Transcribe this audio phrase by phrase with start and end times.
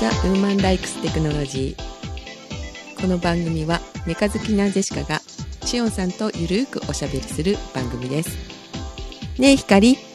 [0.00, 3.00] ザ・ウーマン・ライクス・テクノロジー。
[3.02, 5.20] この番組はメカ好きなジェシカが
[5.66, 8.30] シオンさんとゆるーくおしゃべりする番組です。
[9.38, 9.96] ねえひかり。
[9.96, 10.06] はー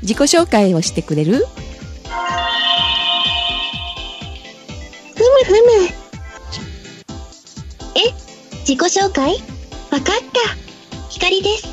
[0.00, 0.02] い。
[0.02, 1.46] 自己紹介をしてくれる？
[5.14, 5.86] ふむふむ。
[7.94, 8.10] え
[8.66, 9.34] 自己紹介？
[9.92, 10.02] わかっ
[10.32, 11.06] た。
[11.10, 11.68] 光です。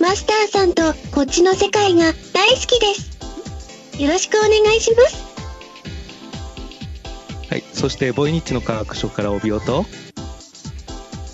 [0.00, 3.13] マスターさんとこっちの世界が大好きです
[3.98, 5.22] よろしくお願いします。
[7.48, 9.64] はい、そしてボイニッチの科学書から帯音。
[9.64, 9.84] と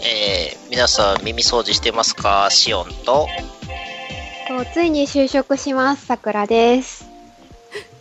[0.02, 2.48] えー、皆さん耳掃除してますか？
[2.50, 3.26] シオンと。
[4.48, 6.04] とついに就職します。
[6.04, 7.08] さくらです。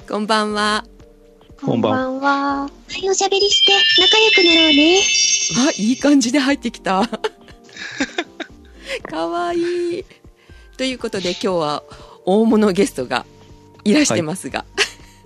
[0.09, 0.83] こんばんは。
[1.61, 2.63] こんばんは。
[2.63, 2.69] は。
[3.01, 3.71] いおしゃべりして
[4.01, 4.99] 仲良くなろうね。
[5.69, 7.07] あいい感じで入ってきた。
[9.09, 10.05] かわいい。
[10.75, 11.83] ということで今日は
[12.25, 13.25] 大物ゲストが
[13.83, 14.65] いらしてますが、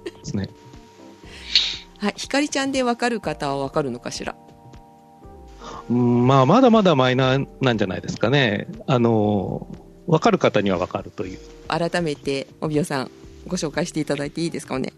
[0.06, 0.50] ですね。
[1.98, 4.36] はい、ひかりちゃんでわかる方はわかるのかしら？
[5.90, 8.68] うんまあ、まだまだマイナーなんじゃないですかね。
[8.88, 9.68] あの、
[10.08, 11.40] わかる方にはわかるという。
[11.68, 13.12] 改めて帯尾さん
[13.48, 14.94] ご紹介していただいていいですかね？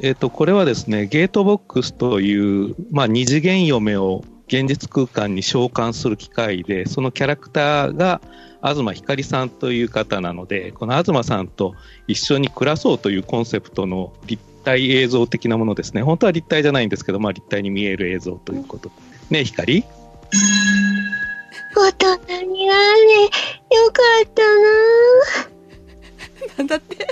[0.00, 8.20] えっ、と、これはですね、ゲートボックスという、まあ、二次元嫁を現実空間に召喚する機械で、そのキャラクターが
[8.62, 11.74] 東ひかりさんという方なので、この東さんと
[12.06, 16.02] 一緒に暮らそうというコンセプトの立体映像的なものですね。
[16.02, 18.90] 本当は立体じゃないんですけど、まあ、立体に見える映像ということ。
[19.30, 19.84] ね、ひかり
[21.74, 23.30] 大人になれよ
[23.92, 24.48] かったな
[26.58, 27.08] なんだって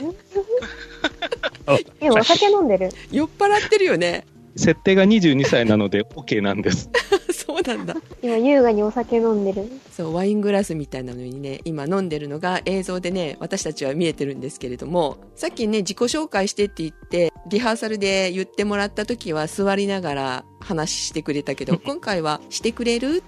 [2.01, 2.91] えお酒飲んでる？
[3.11, 6.91] 酔っ払ってるよね設定が22歳なので OK なんです。
[7.35, 23.23] そうなんだ今優雅にお酒飲んでるそうワイングラスみたいなのにね今飲んでるのが映像でね私たちは見えてるんですけれどもさっきね自己紹介してって言ってリハーサルで言ってもらった時は座りながら話してくれたけど 今回は「してくれる?」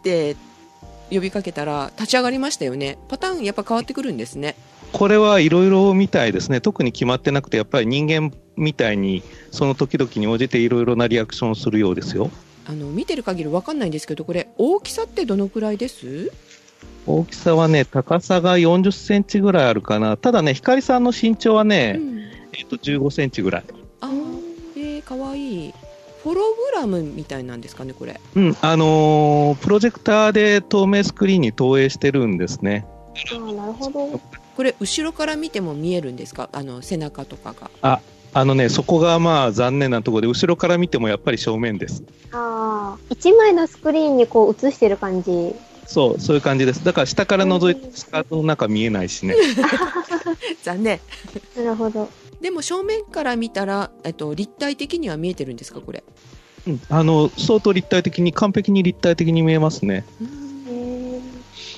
[0.00, 0.36] って
[1.10, 4.56] 呼びかけたら立ち上がりましたよねパターンやっぱ変わってくるんですね
[4.92, 6.60] これはいろいろみたいですね。
[6.60, 12.30] 特に決まってなくて、やっぱり人間みたいに、その時々に応じていろいろなリアクションをするようですよ。
[12.66, 16.32] あの見てる限り分かんないんですけどこれ大きさってどのくらいです？
[17.06, 20.16] 大きさはね、高さが40センチぐらいあるかな。
[20.16, 22.18] ただね、光さんの身長はね、うん。
[22.52, 23.64] えっと15センチぐらい。
[24.00, 24.40] あー
[24.76, 25.74] えー、かわいい。
[26.22, 28.20] ホログラムみたいなんですかねこれ？
[28.36, 32.86] うん、あのープロジェクターで透明スクリーンに投影してるんですね。
[33.32, 34.20] ああなるほど。
[34.56, 36.48] これ後ろから見ても見えるんですか？
[36.52, 37.70] あの背中とかが。
[37.82, 38.00] あ
[38.44, 42.02] のね、そこがまあ残念なところで、後ろから見てもやっぱり正面です。
[42.32, 45.54] ああ一枚のスクリーンにこう映してる感じ
[45.86, 46.84] そう、そういう感じです。
[46.84, 49.34] だから下から覗いてスカートの中見えないしね。
[50.62, 51.00] 残念
[51.56, 52.08] なるほど
[52.40, 56.02] でも正面から見たら、えっと、立体的には見えてるんですかこれ？
[56.66, 60.04] うん、あの、相当立体的に、完璧に立体的に見えますね。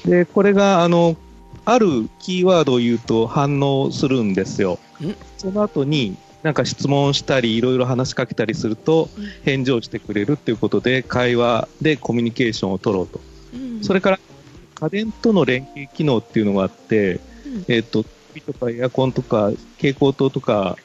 [0.07, 1.17] で、これが、あの、
[1.65, 5.15] あるキーワードを言うと反応するんですよん。
[5.39, 13.21] その後に、なんか質問したり、いろいろ話しかけたりするとうん、返事をしてくれるっていうことで、会話でコミュニケーションを取ろうと。
[13.55, 14.21] うんそれから、
[14.75, 17.15] 家電との連携機能っていうのがあって、
[17.47, 20.77] うんえっ、と、テレビとかエアコンとか、蛍光灯とか、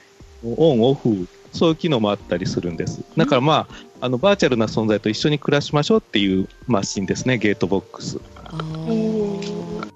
[0.44, 3.04] オン、オフ、そういう機能もあったりするんです。
[3.18, 8.20] だからまあ、あの、バーチャルな存在と一緒に暮らしましょうっていうマシンですね、ゲートボックス。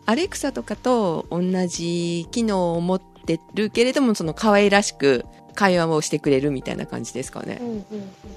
[0.06, 7.86] アレクサとかと同じ機能を持ってるけれどもその可愛らしく会話をしてくれるみたいな感じですかねうんうん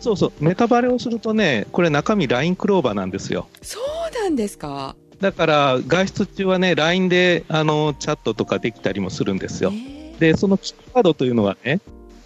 [0.00, 3.48] そうそう、ネタバレをするとね、これ中身 LINE クローバーなんですよ。
[3.62, 4.94] そうなんですか？
[5.20, 9.70] だから、外出中はね、LINE で、あの、チャットとかできたりもするんですよ。
[9.72, 11.80] えーで、そのキーワードというのはね、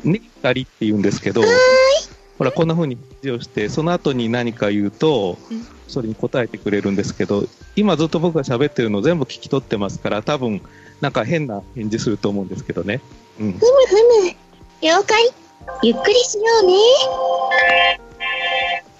[0.05, 1.43] ねったりって言うんですけど、
[2.39, 7.45] ほら、こんな風に指示をして、その後に何か言うとうん、それに答えてくれるんですけど、
[7.77, 10.63] 今ずっと僕が喋ってるの全部聞き取ってますから、多分、
[11.01, 13.01] なんか変な返事すると思うんですけどね。
[13.41, 13.53] うん。
[13.53, 14.35] ふむふむ
[14.83, 15.31] 了解。
[15.83, 16.73] ゆっくりしようね。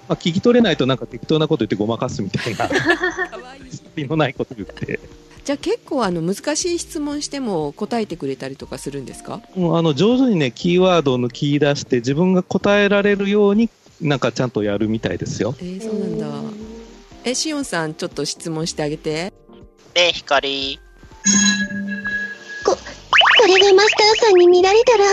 [0.09, 2.67] まあ、聞き取れないとなんか適当なこと言ってごまかすみたいな、
[3.97, 4.99] 意味のないこと言って。
[5.45, 9.41] じゃあ結構あの難しい質問しても答えてくれたりとかするんですか？
[9.55, 15.55] もうあの上手にね、キーワードを抜き出して、自分が答えられるように、なんかちゃんとやるみたいですよ。
[15.61, 16.27] えー、そうなんだ。
[17.25, 19.33] えしおんさんちょっと質問してあげて。
[19.95, 20.79] ね光
[22.65, 22.77] こ
[23.47, 25.05] れがマスターさんに見られたら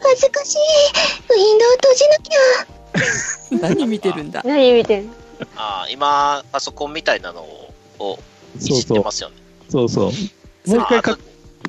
[0.00, 4.42] 恥ずかしいウィンドウ閉じなきゃ 何見てるんだ？
[4.44, 5.10] 何見てん
[5.56, 8.18] あー今パソコンみたいなのをを
[8.56, 9.36] いじってますよね
[9.68, 10.70] そうそう。
[10.70, 11.18] もう一回か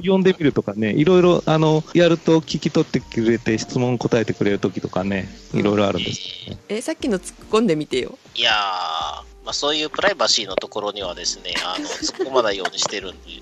[0.06, 6.22] 呼んでみるとかね、いろいろ、あの、やると聞き取ってくれて、質問答えてくれるときとかね、いろいろあるんです。
[6.70, 8.18] え、さっきの突っ込んでみてよ。
[8.36, 13.42] いやー、まあ、そういうプライバシーのところにはですね、あの、突っ込まないようにしてるんで。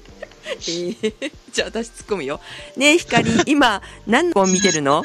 [0.56, 2.40] えー、 じゃあ私突っ込むよ。
[2.76, 5.04] ねえ、ひかり、 今、何本見てるの？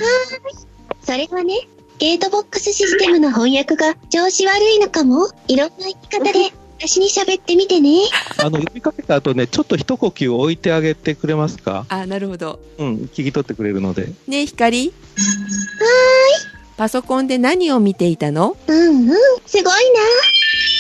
[1.05, 1.67] それはね、
[1.99, 8.01] ゲートボックスシステムの翻訳が調子悪いのかもいろんな言い方で私に喋ってみてね。
[8.39, 11.87] あの、呼びかけた後ね、ちょっと一呼吸置いてあげてくれますか？
[11.89, 12.59] あ、なるほど。
[12.79, 14.09] うん、聞き取ってくれるので。
[14.27, 14.93] ねえ、ひかり。
[16.77, 18.57] パソコンで何を見ていたの？
[18.67, 19.17] うんうん、
[19.47, 19.71] すごいな。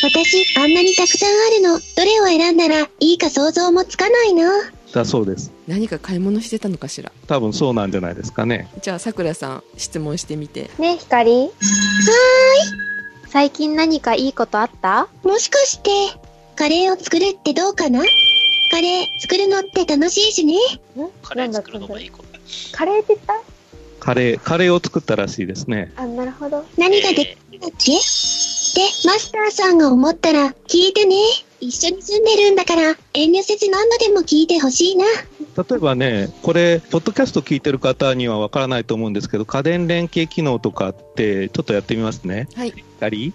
[0.03, 1.79] 私、あんなにたくさんあるの。
[1.79, 4.51] どれを選んだらいいか想像もつかないな。
[4.93, 5.53] だそうです。
[5.69, 7.13] 何か買い物してたのかしら？
[7.29, 8.69] 多分そうなんじゃないですかね。
[8.83, 10.71] じゃあ、さくらさん、質問してみて。
[10.79, 11.51] ね、ひかり。
[13.29, 15.09] 最近何かいいことあった？
[15.23, 15.91] もしかして、
[16.57, 18.03] カレーを作るってどうかな？
[18.73, 20.57] カレー作るのって楽しいしね。
[21.23, 22.25] カレー作るのもいいこと。
[22.73, 23.35] カレーって言った？
[24.01, 25.93] カレー、カレーを作ったらしいですね。
[25.97, 26.67] あ、なるほど。
[26.77, 27.93] 何ができるんだっけ？
[28.75, 31.17] で、マスターさんが思ったら聞いてね。
[31.61, 35.05] 一緒に住んでるんだから遠慮せず何度でも聞いてほしいな。
[35.05, 42.49] 例えばね、これ、ポッドキャスト聞いてる方にはわからないと思うんですけど、家電連携機能とかって、ちょっとやってみますね。
[42.57, 42.73] はい。
[42.99, 43.33] 光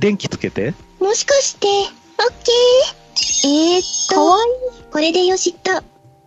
[0.00, 0.74] 電気つけて？
[0.98, 3.76] もしかして、オッケー？
[3.76, 4.38] えー、っと、かわ
[4.90, 5.70] これでよしっと、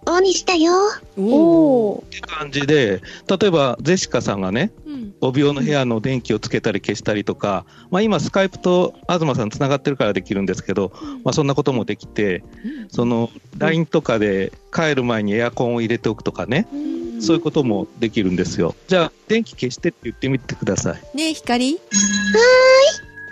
[0.09, 0.71] オンにしたよ。
[1.18, 1.33] いい。
[1.33, 2.06] おおー。
[2.06, 4.80] って感じで、例えば、ジェシカさんがね、うん。
[5.21, 10.91] 帯用の部屋の電気をつけたり消したりとか、まあ今、スカイプと東さんつながってるからできるんですけど、
[11.23, 12.44] まあそんなこともできて、
[12.89, 16.91] その、LINE とかで帰る前にエアコンを入れておくとかね、うん
[17.21, 18.75] そういうこともできるんですよ。
[18.88, 21.18] じゃあ、電気消してって言ってみてください。
[21.18, 21.79] ねえ、ひかり。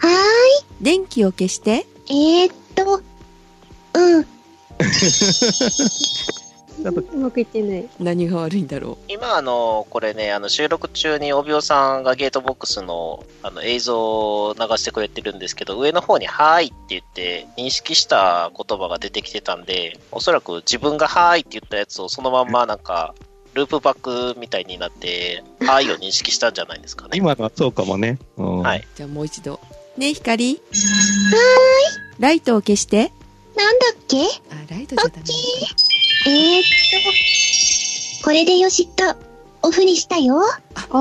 [0.01, 0.07] は
[0.80, 1.85] 電気を消して。
[2.07, 2.42] ーい。
[2.44, 3.01] えー、っと、
[3.95, 4.25] うん。
[6.83, 7.89] うまくいってない。
[7.99, 13.99] 何が悪いんだろ今、あの、これね、あの、収録中に帯尾さんがゲートボックスの、あの、映像
[14.45, 23.13] を流してくれてるんですけど、上の方に、はーいって言って、認識した言葉が出てきてたんで、おそらく自分がはーいって言ったやつをそのまんまなんか、
[23.55, 27.17] ループバックみたいになって、はーいを認識したんじゃないですかね。
[27.17, 28.19] 今のはそうかもね。
[28.37, 28.79] うんはい。
[28.79, 28.83] う。
[28.95, 29.59] じゃあもう一度。
[29.97, 30.61] ねえ、ひかり。
[32.19, 33.11] ライトを消して。
[33.55, 34.17] なんだっけ？
[34.21, 34.29] あ、
[34.69, 35.23] ライトじゃダメ。
[36.27, 36.63] えー、っ
[38.19, 39.16] と、これでよしっと、
[39.62, 40.42] オフにしたよ。
[40.75, 40.94] あー。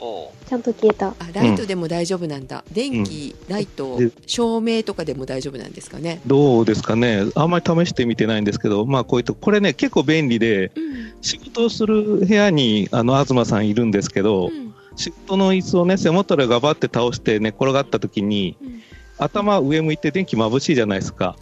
[0.00, 1.08] おうちゃんと消えた。
[1.08, 2.64] あ、ライトでも大丈夫なんだ。
[2.72, 6.20] 電気、ライトで、照明とかでも大丈夫なんですかね？
[6.26, 7.24] どうですかね？
[7.34, 11.12] あんまり試してみてないんですけど、まあこういうと、これね、結構便利で、うん。
[11.22, 14.74] 仕事をする部屋に、あの、東さんいるんですけど、うん。
[14.96, 18.80] 仕事の椅子をね、背もたれがバって倒して寝転がった時に、うん
[19.22, 21.36] 頭上向いて電気眩しいじゃないですか。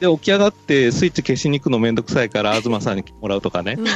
[0.00, 3.76] で、起き上がってスイッチ消しに行くのめんどくさいから、東さんにもらうとかね。
[3.78, 3.86] うん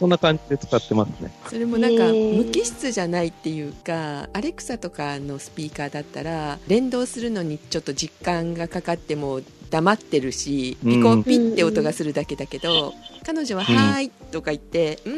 [0.00, 1.30] そんな感じで使ってますね。
[1.46, 12.94] それもなんか無機質じゃないっていうかアレクサとかのスピーカーだったら連動するのにちょっと実感がかかっても黙ってるしうんピコンピって音がするだけだけど、
[13.26, 15.16] 彼女は「うんはーい」とか言って「うーん」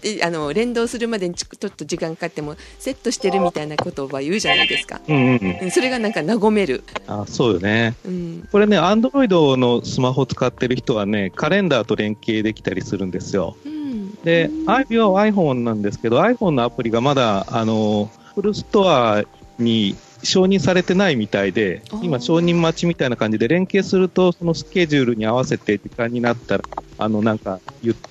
[0.00, 5.58] ってあの連動するまでにちょっと時間かかってもセットしてるみたいなことは言うじゃないですか、うんうんうん。
[5.62, 7.94] うんそれがなんか和める、あ、そうよね。
[8.04, 13.56] うん、これね、アンドロイドのスマホを使ってる人はね、カレンダーと連携できたりするんですよ。
[13.64, 13.80] うん
[14.24, 19.24] で、iPhone は iPhone なんですけど、iPhone のアプリがまだ、あの、フルストア
[19.58, 26.64] に承認されてないみたいで今承認待ちみたいな感じで、連携すると、そのスケジュールに合わせて時間になったら、
[26.98, 28.08] あの、なんか言って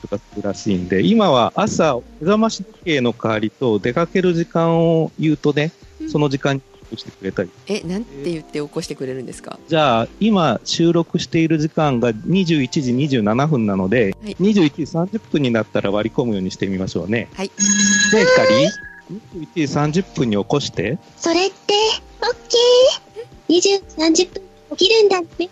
[0.00, 5.72] とかするらしいんで、今は朝、目覚まし時計の代わりと出かける時間を言うとね、
[6.10, 6.56] その時間
[6.90, 7.50] にしてくれたり。
[7.68, 9.58] えなんて言って起こしてくれるんですか？
[9.68, 12.68] じゃあ、今収録している時間が21
[13.08, 14.52] 時27分なので、はい21
[15.06, 17.28] 時30分になったら割り込むようにしてみましょうね。
[17.34, 17.52] はいね
[18.14, 18.66] え、光
[19.56, 20.98] 21時30分に起こして。
[21.16, 21.74] それって、
[22.22, 23.56] オッケー。
[23.56, 24.42] 20、30分
[24.76, 25.50] 起きるんだってよ。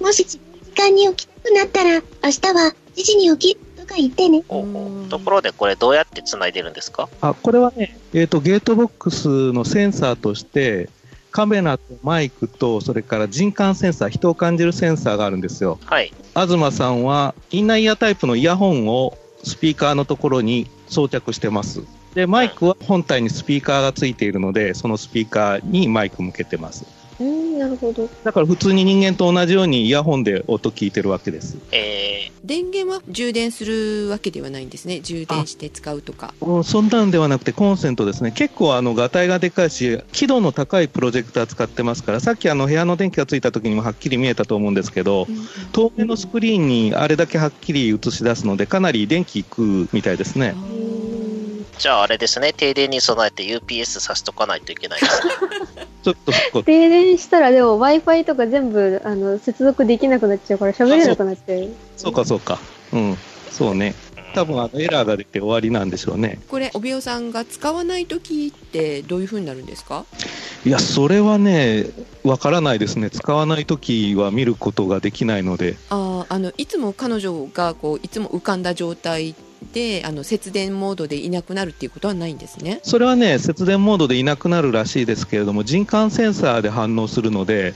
[0.00, 0.38] もし時
[0.76, 3.60] 間に起きたくなったら、明日は7時に起きる
[3.90, 4.44] とか言ってね。
[4.48, 7.08] おうおうんうところでこれどうやって繋いでるんですか？
[7.20, 10.88] あ、これはね、えっ、と、ゲートボックスのセンサーとして、
[11.32, 15.78] カメラとマイクと、それから人感センサー、人を感じるセンサーがあるんですよ。
[15.84, 16.12] はい。
[16.34, 21.82] 東さんは、インナーイヤータイプのイヤホンをスピーカーのところに装着してます。
[22.14, 26.84] で、マイクは本体にスピーカーがついているので、そのスピーカーにマイク向けてます。
[27.20, 27.58] うん。
[27.58, 28.08] なるほど。
[28.24, 31.56] だから普通に人間と同じようにイヤホンで音聞いてるわけです。
[31.72, 38.32] え電源は充電するわけではないんですね充電して使うとかうんそんなんではなくてコンセントですね。
[38.32, 45.26] 結構あの、ガタイがでかいし、輝度の高いプロジェクター使ってますから、さっきあの、部屋の電気がついた時にもはっきり見えたと思うんですけど、
[45.72, 50.54] 透明のスクリーンにあれだけはっきり映し出すので、かなり電気食うみたいですね。
[50.56, 51.19] ー、
[51.80, 55.32] じゃああれですね、停電に備えて UPS さしとかないといけないですね。
[56.04, 56.16] ちょっ
[56.52, 61.68] と停電したらでも Wi-Fi とか全部あの接続できなくなっちゃうから喋れなくなっちゃう。
[61.96, 62.58] そうかそうか。
[62.92, 63.16] うん。
[63.50, 63.94] そうね。
[64.34, 66.38] 多分あのエラーが出て終わりなんでしょうね。
[66.48, 70.04] これ帯尾さんが使わない時ってどういう風になるんですか？
[70.64, 71.86] いや、それはね、
[72.22, 73.08] わからないですね。
[73.10, 75.76] 使わないときは見ることができないので。
[75.88, 79.34] あーあのいつも彼女がこういつも浮かんだ状態
[79.72, 87.74] であの節電モードでいなくなるっていうことはないんですねそれはね、節電モードでいなくなるらしいですけれども、人感センサーで反応するので、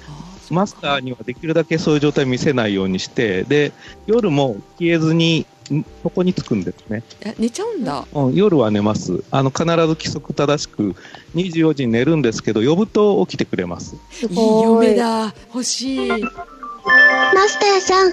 [0.51, 3.73] マスターにはできるだけそういう状態見せないようにして、で、
[4.07, 7.03] 夜も消えずに、んそこにつくんですね。
[7.23, 9.25] え寝ちゃうんだうん、夜は寝ます。
[9.31, 10.95] あの、必ず規則正しく
[11.35, 13.97] 24時に寝るんですけど、呼ぶと起きてくれます。
[14.11, 16.19] すいいごい嫁だ欲しいマ
[17.49, 18.13] スターさん、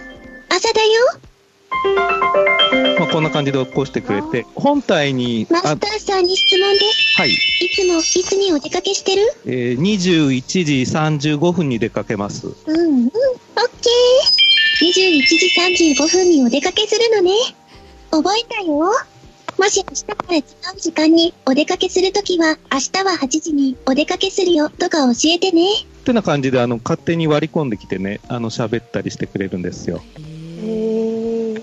[0.50, 2.41] 朝だよ。
[3.12, 6.80] まあ、こんな感じで起こしてくれて、本体に、あマスターさんに質問で？
[6.80, 7.18] す。
[7.18, 7.38] はい、い
[7.70, 9.22] つも、いつにお出かけしてる？
[9.46, 12.48] えー、21時35分に出かけます。
[12.48, 14.88] うんうん、オッケー。
[14.88, 17.32] 21時35分にお出かけするのね。
[18.10, 18.92] 覚えたよ。
[19.58, 20.44] もし明日から違う
[20.80, 25.66] 時間にお出かけするときは、明日は8時にお出かけするよとか教えてね。
[25.74, 30.02] ってな感じで、あの、勝手に割り込んできてね、あの、喋ったりしてくれるんですよ。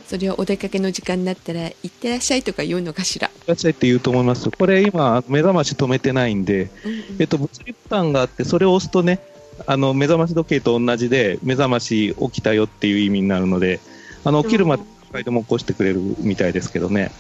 [0.08, 4.50] それはお出かけの時間になったら「行ってらっしゃい」とか言うのかしら、いらっしゃいって言うと思います。
[4.50, 9.20] これ今、目覚まし止めてないんで、うんうんえっと、物理ボタンがあって、それを押すとね、
[9.66, 13.80] あの、目覚まし時計と同じで、目覚まし起きたよっていう意味になるので、
[14.24, 17.10] あの、起きるまででも起こしてくれるみたいですけどね。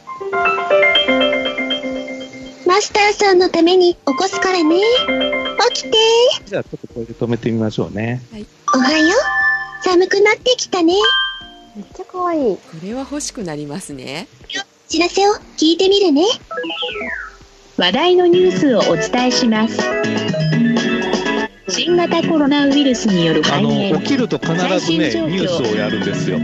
[2.66, 4.76] マスターさんのために起こすからね。
[5.74, 5.98] 起きて。
[6.46, 8.22] じゃあ、ちょっとこれで止めてみましょうね。
[8.74, 9.84] おはよう。
[9.84, 10.94] 寒くなってきたね。
[11.78, 12.56] めっちゃ可愛い。
[12.56, 14.26] これは欲しくなりますね
[14.88, 16.24] 知らせを聞いてみるね。
[17.76, 19.78] 話題のニュースをお伝えします。
[21.68, 26.40] 新型コロナウイルスによるあの、肺炎起きると必ずね、ニュースをやるんですよ。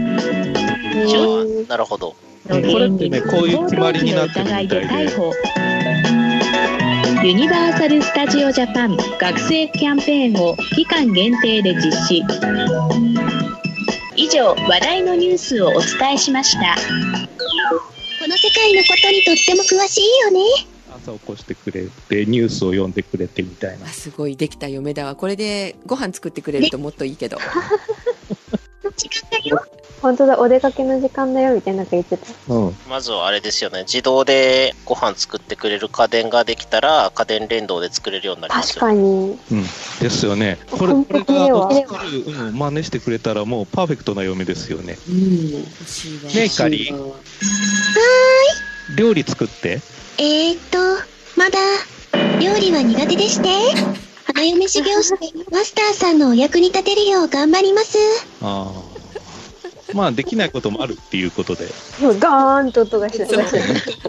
[1.67, 2.15] なるほど。
[2.47, 4.81] のこれってねこういう決まりになってるみたいで
[7.27, 12.23] ユニバーサル・スタジオ・ジャパン学生キャンペーンを期間限定で実施
[14.17, 20.39] 以上話題のニュースをお伝えしましたこの世界のことにとっても詳しいよね。
[20.89, 23.89] 朝起こしてくれて、ニュースを読んでくれてみたいなあ。
[23.89, 27.37] すごいできた嫁だわこれでご飯作ってくれるともっといいけど
[28.95, 29.65] 時間だよ。
[30.01, 32.27] 本当だ、お出かけの時間だよ、みたいななんか言ってた。
[32.53, 32.77] うん。
[32.87, 38.81] まずはあれですよね、自動でご飯作ってくれる家電ができたら、家電連動で作れるようになりますよ。
[38.81, 39.39] 確かに。
[39.51, 39.63] うん。
[39.63, 40.59] ですよね。
[40.69, 44.97] これ、完これ璧ではが作る、うん、真似してくれたらもうパーフェクトな嫁ですよね。
[45.07, 46.93] 欲しいわねえカリ
[48.95, 49.81] 料理作って。
[50.17, 50.77] えーっと、
[51.35, 51.57] まだ、
[52.39, 53.49] 料理は苦手でして。
[54.27, 57.97] 花嫁修行して、マスターさんのお役に立てるよう頑張ります。
[58.41, 58.84] ああ。
[59.93, 61.65] まあ、できないこともあるっていうことで。
[62.19, 63.21] ガーンと音がし。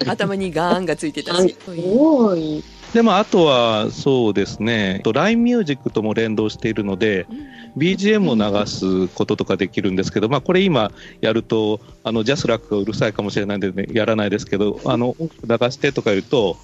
[0.06, 1.56] 頭にガーンがついてたし。
[1.66, 2.62] ごい。
[2.95, 7.26] でも、あとは、そうですね、と LINE ミュージックとも連動しているので、
[7.76, 16.56] BGM を流すこととかできるんですけど、まあ、これ今やると、あの、ジャスラックがうるさいかもしれないんで、ね、やらないですけど、あの、音楽流してとか言うと、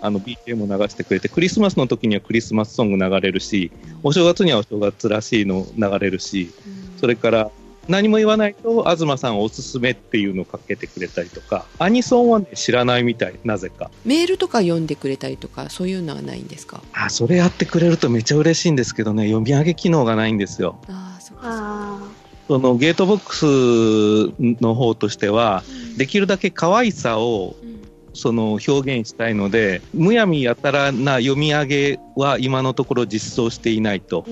[0.00, 3.72] あの、BGM を流してくれて、クリスマスの時にはクリスマスソング流れるし、
[4.04, 6.52] お正月にはお正月らしいの流れるし、
[7.00, 7.50] それから、
[7.90, 13.90] 何も言わないと、東さんおすすめっていうのをかけてくれたりとか、アニソンはね、知らないみたい、なぜか。
[14.04, 16.80] メールとか読んでくれたりとかそういうのはないんですか？
[16.92, 20.78] あ、それやってくれるとめっちゃ嬉しいんですけどね、読み上げ機能がないんですよ。
[20.88, 22.00] ああそっかあ
[22.46, 25.62] そのゲートボックスの方としては、
[25.96, 27.69] できるだけ可愛さをうん
[28.12, 34.24] その表現したいので、むやみやたらな読み上げは今のところ実装していないと。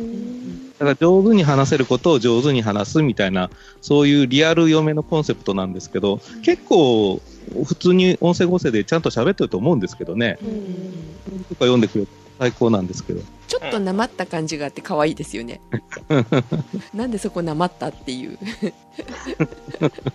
[0.78, 7.20] だから上手に話せることを上手に話すみたいな、そういうリアル読めのコンセプトなんですけど、結構
[7.64, 10.38] 普通に音声合成でちゃんと喋ってると思うんですけどね。
[11.48, 12.06] とか読んでくれ
[12.38, 13.22] 最高なんですけど。
[13.48, 15.58] ちょっとなまった感じがあって可愛いですよね
[16.92, 18.38] なんでそこなまったっていう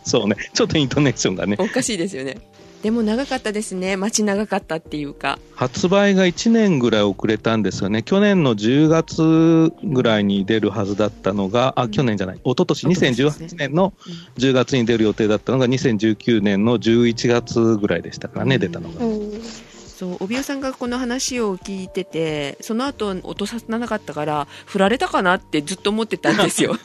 [0.03, 0.35] そうね。
[0.53, 1.55] ちょっとイントネーションがね。
[1.59, 2.37] おかしいですよね
[2.83, 3.95] でも長かったですね。
[3.95, 5.39] 待ち長かったっていうか。
[5.55, 8.03] 発売が1年ぐらい遅れたんですよね。
[8.03, 13.93] 去年の10月ぐらいに出るはずだったのが、あ、うん去年じゃない、一昨年一昨年ですね2018年の
[14.37, 19.05] 10月に出る予定だったのが、2019年の11月ぐらいでしたからね、うん出たのが。
[19.05, 19.41] うん。
[19.41, 26.75] そう、帯尾さんがこの話を聞いてて、その後音さなかったから、振られたかなってずっと思ってたんですよ。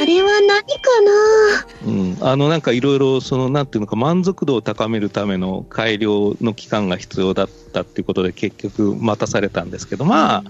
[0.00, 0.82] あれは何か
[1.86, 10.44] うん、あのなんかいろいろそのなんていうのか満足度を高めるための改良の期間が必要だったっていうことで結局待たされたんですけどまあ、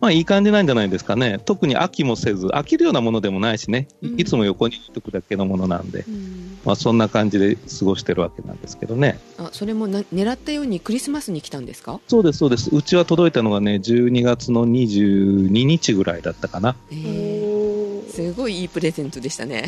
[0.00, 1.38] まあいい感じなんじゃないですかね。
[1.44, 3.86] 特に飽きもせず飽きるようなものでもないしね。
[4.02, 4.20] うん。
[4.20, 6.58] いつも横に置いとくだけのものなんで、うん。
[6.64, 9.18] まあそんな感じで過ごしてるわけなんですけどね。
[9.36, 12.00] あ、それもな狙ったようにクリスマスに来たんですか？
[12.08, 12.74] そうですそうです。
[12.74, 16.76] うちは届いたのがね12月の22日ぐらいだったかな。
[16.90, 17.59] ええ
[18.08, 19.66] すごいいいプレゼントでしたね。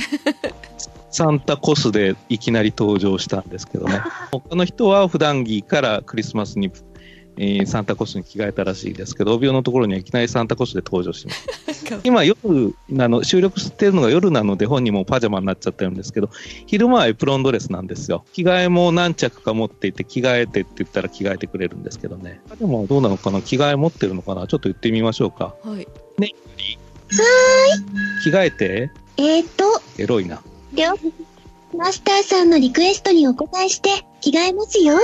[1.11, 4.01] サンタコスでいきなり登場したんですけどね。
[4.33, 6.71] 他の人は普段着からクリスマスに、
[7.37, 11.45] えーサンタコスに着替えたらしいですけど、帯尾のところにはいきなりサンタコスで登場しまし
[11.85, 12.01] た。
[12.05, 12.35] 今夜
[12.99, 16.31] あの、収録してるのが夜なので本人もパジャマになっちゃってるんですけど、
[16.67, 18.25] 昼間はエプロンドレスなんですよ。
[18.33, 22.41] 着替えも何着か持っていて、着替えてって言ったら着替えてくれるんですけどね。
[22.59, 23.43] でもどうなのかな？
[23.43, 24.47] 着替え持ってるのかな？
[24.47, 25.55] ちょっと言ってみましょうか。
[25.63, 25.87] はい。
[28.25, 28.91] 着替えて？
[29.19, 29.65] えーと、
[29.99, 30.43] エロいな。
[30.73, 30.95] りょ
[31.77, 33.91] マスターさんのリクエストにお答えして
[34.21, 34.95] 着替えますよ。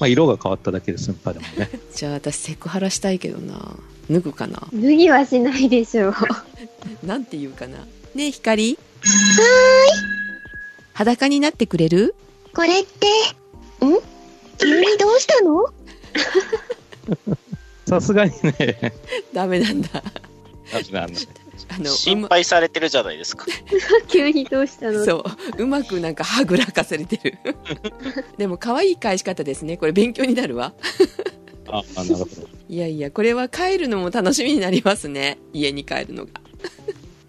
[0.00, 1.70] まあ、色が変わっただけですね、パジャマね。
[1.94, 3.76] じゃあ私セクハラしたいけどな。
[4.10, 4.68] 脱ぐかな？
[4.72, 6.14] 脱ぎはしないでしょう。
[7.06, 7.78] なんて言うかな？
[8.14, 8.78] ねえ、光？
[10.94, 12.14] 裸になってくれる？
[12.54, 13.06] これって、
[13.86, 13.98] ん？
[14.58, 15.64] 急にどうしたの？
[17.90, 18.92] さすがにね、
[19.34, 19.88] ダメなんだ。
[19.92, 21.18] ダメなんだ
[21.68, 23.46] あの、う心ま配されてるじゃないですか。
[24.06, 25.04] 急にどうしたの？
[25.04, 25.24] そ
[25.58, 25.62] う。
[25.62, 27.38] うまくなんかはぐらかされてる。
[28.38, 29.76] でも可愛い返し方ですね。
[29.76, 30.72] これ勉強になるわ。
[31.68, 32.30] ああ、なるほど。
[32.68, 35.38] いやいや、これは帰るのも楽しみになりますね。
[35.52, 36.30] 家に帰るのが。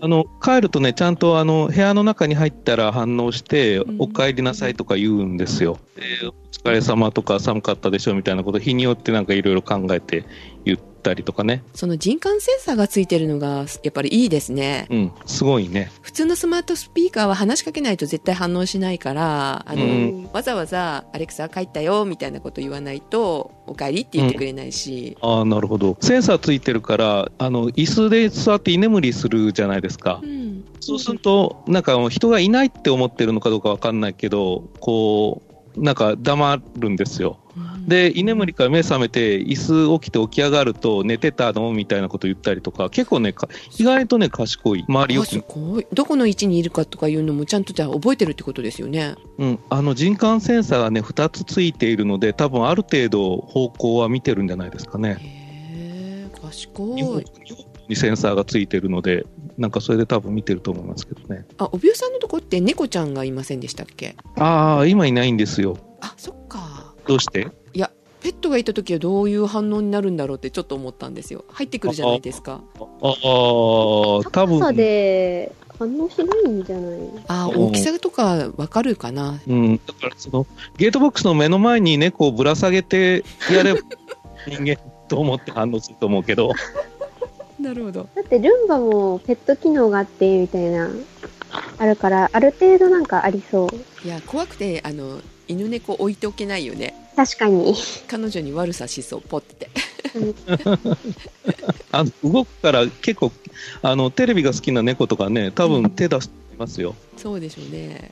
[0.03, 5.80] あの帰るとね、ちゃんとあの部屋の中に入ったら反応して、うんお帰りなさいとか言うんですよ。
[5.96, 10.25] でお疲れ様とか寒かったでしょみたいなこと、日によってなんかいろいろ考えて
[10.63, 11.63] 言ったりとかね。
[11.74, 14.86] その人感センサーがついてるのがやっぱりいいですね。
[14.91, 15.91] うん、すごいね。
[16.01, 25.97] 普通のスマートスピーカーは話しかけないと絶対反応しないから、あの、うんわざわざアレクサ帰ったよみたいなこと言わないと、お帰りって言ってくれないし、ああ、なるほど。
[26.00, 30.28] センサーついてるから、あの椅子で座って居眠りするじゃないですかう。
[30.28, 30.63] ん。
[30.80, 37.38] そうすると、なんか人がいないって思ってるのかどうかわかんないけど、こう、なんか黙るんですよ。
[37.88, 44.86] で、居眠りから目覚めて、椅子起きて起き上がると、寝てたのみたいなこと言ったりとか、結構ね、か意外とね、賢い。
[44.88, 45.88] 周りよく。
[45.93, 49.15] どこの位置にいるかとかいうのもちゃんとじゃあ覚えてるってことですよね。
[49.38, 55.17] うん、あの人感センサーがね、2つついているので、多分ある程度方向は見てるんじゃないですかね。
[55.19, 57.25] へえ、賢い。
[57.89, 59.25] にセンサーがついてるので、
[59.58, 61.46] なんかそれで多分見てると思いますけどね。
[61.58, 64.16] あ、おびおさんのとこって猫ちゃんがいませんでしたっけ？
[64.38, 65.78] ああ、今いないんですよ。
[66.02, 66.94] あ、そっか。
[67.08, 67.48] どうして？
[67.74, 71.46] いや、ペットがいた時はどういう反応になるんだろうってちょっと思ったんですよ。
[71.50, 72.62] 入ってくるじゃないですか。
[72.80, 72.86] ああ、
[74.32, 74.76] 多分。
[74.76, 77.00] で反応しないんじゃない？
[77.28, 79.42] あ、うん大きさとかわかるかな。
[79.48, 80.46] うん、だからその
[80.78, 83.80] ゲートボックスの目の前に猫をぶら下げてやれば
[84.48, 84.76] 人間
[85.08, 86.54] と思って反応すると思うけど、
[87.62, 88.10] なるほど。
[88.15, 90.89] だってルンバもペット機能があってみたいな、
[91.78, 94.08] あるから、ある程度なんかありそう。
[94.08, 96.95] いや、怖くて、あの、犬猫置いておけないよね。
[97.15, 97.76] 確かに。
[98.08, 99.69] 彼女に悪さしそう、ポッて。
[101.91, 103.32] あの動くから結構
[103.82, 106.95] あの、テレビが好きな猫とかね、多分手出してますよ。
[107.17, 108.12] そうでしょうね。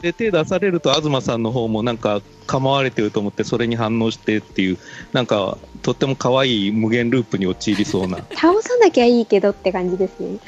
[0.00, 4.78] で手出されると東さんの方もなんか構われてると思ってそれに反応してっていう
[5.12, 10.38] なんかとっても可愛い無限ループに陥りそうな倒さなきゃいいけどって感じですね。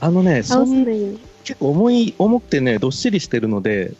[0.00, 0.84] あのねそん。
[1.44, 3.94] 結構重い重くてねどっしりしてるので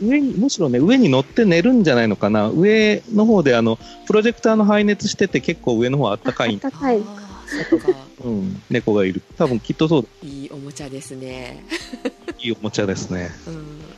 [0.00, 7.02] 上にむしろね上に乗って寝るんじゃないのかな上の方であのプロジェクターの配熱してて結構上の方あったかい、あったかい。
[8.24, 11.64] うん、猫がいる多分きっとそういいおもちゃですね。
[12.40, 13.30] いいおもちゃですね。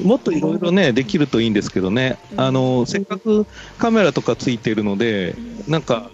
[0.00, 0.06] うん。
[0.06, 2.40] もっといろいろねできるといいんですけどね、うん。
[2.40, 3.46] あのせっかく
[3.78, 5.34] カメラとかついてるので、
[5.66, 6.10] なんか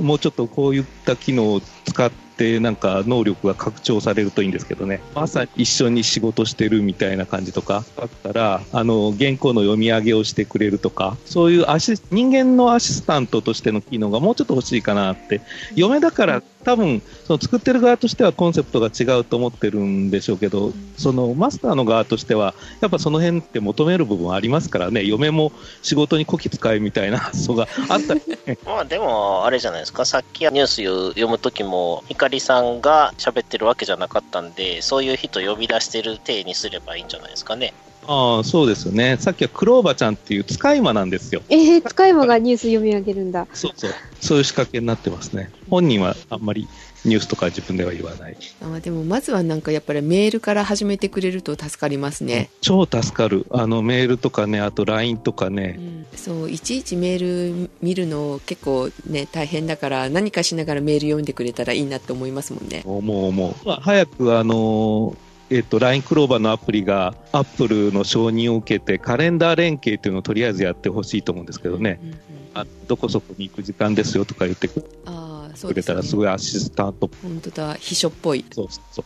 [0.00, 5.00] もうちょっとこういった機能を使ってなんか能力が拡張されるといいんですけどね。
[5.14, 15.40] まさに一緒に仕事してるみたいな感じとかだったらあの原稿の読み上げをしてくれるとかそういうアシス人間のアシスタントとしての機能がもうちょっと欲しいかなって。
[15.74, 22.52] 嫁だから多分その作ってる側としてはコンセプトが違うと思ってるんでしょうけど、そのマスターの側としては、
[22.82, 25.50] やっぱその辺って求める部分ありますからね、嫁も
[25.80, 28.58] 仕事にこき使いみたいな発想があったりね。
[28.66, 37.72] まあでも、あれじゃないですか、さっきニュース読むときも、ひかりさんが喋ってるわけじゃなかったんで、そういう人呼び出してる体にすればいいんじゃないですかね。
[38.08, 39.18] ああ、そうですよね。
[39.20, 41.42] さっきはクローバちゃんっていう使い魔なんですよ。
[41.50, 43.46] えー、使い魔がニュース読み上げるんだ。
[43.52, 43.90] そうそう。
[44.20, 45.50] そういう仕掛けになってますね。
[45.68, 46.66] 本人はあんまり
[47.04, 48.36] ニュースとか自分では言わない。
[48.62, 52.48] あでもまずはなんかやっぱりメールから始めてくれると助かりますね。
[52.62, 53.44] 超助かる。
[53.50, 55.72] あの、メールとかね、あと LINE とかうね。
[55.72, 62.82] ん、そういちいちメール見るの結構ね大変だから何かしながらメール読んでくれたらいいなって思いますもんね。
[62.86, 65.14] もう、もう、まあ早くあの
[65.50, 71.98] えっと、LINE クローバーのアプリが、アップルの承認を受けて、カレンダー連携っていうのをとりあえずやってほしいと思うんですけどね。
[72.02, 72.18] うんうん
[72.54, 77.10] あどこそこに行く時間ですよとか言ってくああそうですねれたら、すごいアシスタント。
[77.22, 78.44] 本当だ秘書っぽい。
[78.52, 79.04] そうそ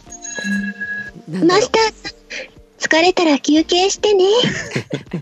[1.28, 1.30] う。
[1.30, 2.14] なんだろうマスター
[2.78, 4.24] 疲れたら休憩してね。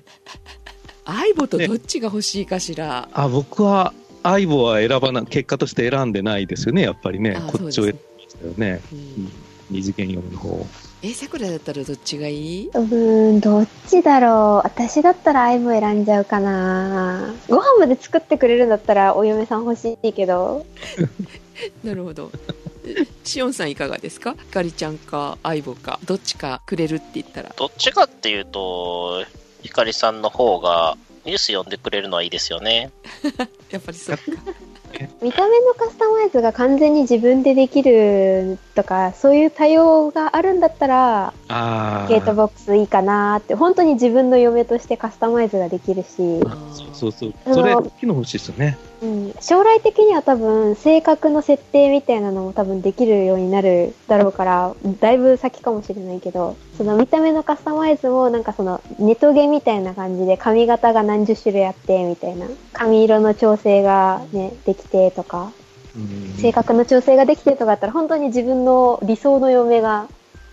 [1.05, 3.09] アイボとどっちが欲しいかしら。
[3.13, 7.43] あ、僕は、相棒は選ばな、結果として選んでないですよね、やっぱりねあ。
[7.43, 8.81] こっちを選びましたよね。
[8.93, 9.33] うん
[9.71, 10.67] 二次元読むの方。
[11.03, 12.69] えさくらだったらどっちがいい？
[12.69, 14.67] うーん、どっちだろう。
[14.67, 17.33] 私だったらアイも選んじゃうかな。
[17.49, 20.67] ご飯まで作ってくれるんだったらお嫁さん欲しいけど。
[21.83, 22.31] なるほど。
[22.85, 24.35] えしおんさんいかがですか？
[24.35, 27.55] ひかりちゃんかアイボかどっちかくれるって言ったら。
[27.57, 29.25] どっちかっていうと、
[29.63, 32.91] ひかりさんの方がニュース読んでくれるのはいいですよね。
[33.71, 34.23] やっぱりそっか。
[35.23, 41.33] 見た目のカスタマイズが完全に自分でできるとか、そういう対応があるんだったら。
[42.09, 47.35] ゲートボックスいいかなって、本当に自分の嫁としてカスタマイズができるし、そうそうそう。
[47.53, 48.79] それ、大き欲しいですよね。
[49.03, 62.47] うん、将来的には多分性格の設定みたいなのも多分できるようになるだろうからだいぶ先かもしれないけどその見た目のカスタマイズもなんかそのネトゲみたいな感じで髪型が何十種類あってみたいな。
[62.73, 65.53] 髪色の調整がねできてとか。
[65.97, 70.07] うん性格の調整ができてとかあったら本当に自分の理想の嫁が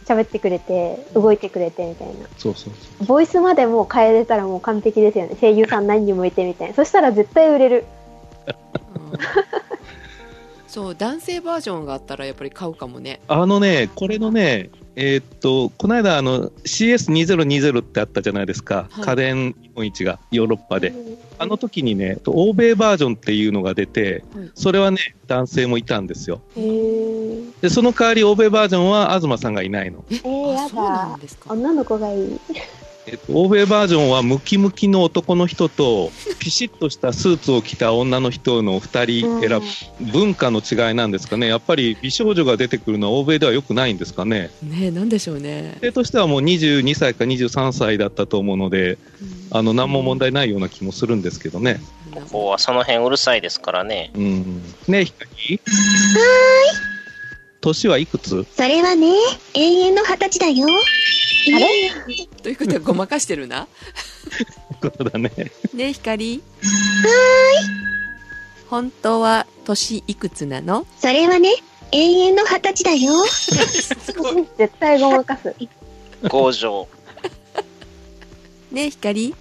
[0.05, 2.27] 喋ってくれて動いてくれてみたいな。
[2.37, 5.35] そうそうそボイスまでもう変えれたらもう完璧ですよね。
[5.39, 6.73] 声優さん何人もいてみたいな。
[6.73, 7.85] そしたら絶対売れる。
[8.01, 8.06] うん
[10.67, 13.19] そう男性バージョンがあったらやっぱり買うかもね。
[13.29, 13.33] う。
[13.33, 18.87] あのね、これのね、えーっと、この間、あの、CS2020 ってあったじゃないですか。
[18.91, 20.93] はい家電日本一がヨーロッパで。
[21.39, 26.41] あの時にね、欧米バージョンっていうのが出て、はいそれはね、男性もいたんですよ。
[27.61, 30.03] で、その代わり欧米バージョンは東さんがいないの。
[30.11, 31.53] ええー、やあそうなだんですか。
[31.53, 32.39] 女の子がいい。
[33.07, 39.61] えっと、欧米バージョンはムキムキの男の人と、ピシッとしたスーツを着た女の人の2人選
[39.99, 41.47] ぶ、文化の違いなんですかね。
[41.47, 44.51] やっぱり美少女が出てくるのは欧米では良くないんですかね。
[44.61, 45.77] ねなんでしょうね。
[45.81, 48.97] 女性としてはもう22歳か23歳だったと思うので、
[49.51, 51.79] あの、何も問題ないような気もするんですけどね。
[51.81, 54.11] うんここはその辺うるさいですからね。
[54.15, 54.63] うん。
[54.87, 55.59] ねえ、ヒカリ
[57.61, 58.45] 年はいくつ？
[58.55, 59.07] それはね、
[59.53, 60.67] 永遠の二十歳だよ。
[60.67, 61.91] あれ？
[62.43, 63.67] ということはごまかしてるな。
[64.81, 65.31] ことだね。
[65.73, 66.41] ねひかり。
[68.69, 70.85] 本当は年いくつなの？
[70.99, 71.55] それはね、
[71.91, 73.11] 永遠の二十歳だよ。
[74.57, 75.55] 絶対ごまかす。
[76.29, 76.87] 強情。
[78.71, 79.33] ねひかり。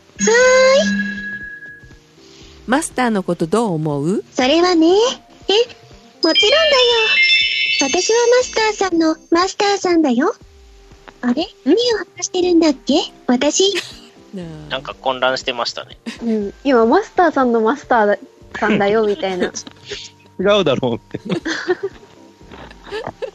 [2.66, 4.24] マスターのことどう思う？
[4.34, 5.02] それはね、え、もち
[6.24, 6.34] ろんだよ。
[7.80, 10.34] 私はマスターさんのマスターさんだよ。
[11.20, 11.46] あれ？
[11.64, 11.78] 何を
[12.16, 12.94] 話してるんだっけ？
[13.26, 13.72] 私、
[14.34, 15.98] ななんか混乱してましたね。
[16.22, 16.54] うん。
[16.64, 18.18] 今、マスターさんのマスター
[18.58, 19.46] さんだよ、みたいな。
[20.38, 21.20] 違うだろうって。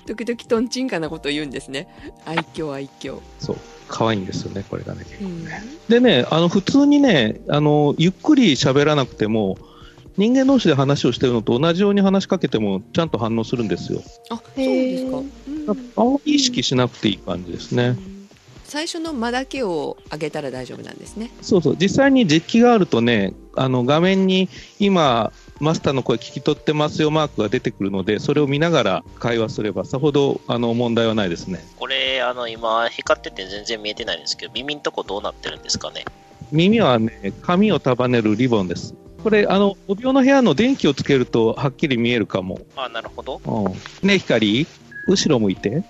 [0.08, 1.88] 時々とんちんかなこと言うんですね。
[2.26, 3.20] 愛嬌愛嬌。
[3.40, 3.58] そう。
[3.88, 5.06] 可愛いんですよね、これがね。
[5.22, 5.46] うん
[5.90, 9.58] でね、あの、普通にね、あの、ゆっくり喋らなくても、
[10.18, 14.02] 人間同士で話をしてるのと同じように話しかけても、ちゃんと反応するんですよ。
[14.30, 15.18] あ、そうですか。
[15.18, 15.32] うん
[16.26, 17.96] 意識しなくていい感じですね。
[18.66, 21.32] 最初の間だけを上げたら大丈夫なんですね。
[21.42, 21.78] そうそう。
[21.80, 31.64] 実際に実機があるとね、あの、画面に今、マスターの声聞き取ってますよマークが出てくるので、それを見ながら会話すれば、さほど、あの、問題はないですね。
[31.78, 36.06] これ、あの、今、光ってて全然見えてないんですけど、耳んとこどうなってるんですかね。
[36.52, 38.96] 耳はね、髪を束ねるリボンです。
[39.24, 42.60] これ、あの、お病の部屋の電気をつけると、はっきり見えるかも。
[42.76, 43.42] あ、なるほど。
[43.46, 43.70] う
[44.06, 44.08] ん。
[44.08, 44.66] ね、光、
[45.08, 45.84] 後ろ向いて。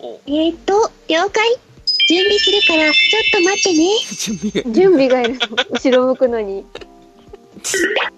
[0.00, 1.56] おえーと、了解。
[2.08, 3.88] 準備するから、ちょっと待ってね。
[4.18, 5.38] 準備が準備がいるの。
[5.70, 6.64] 後ろ向くのに。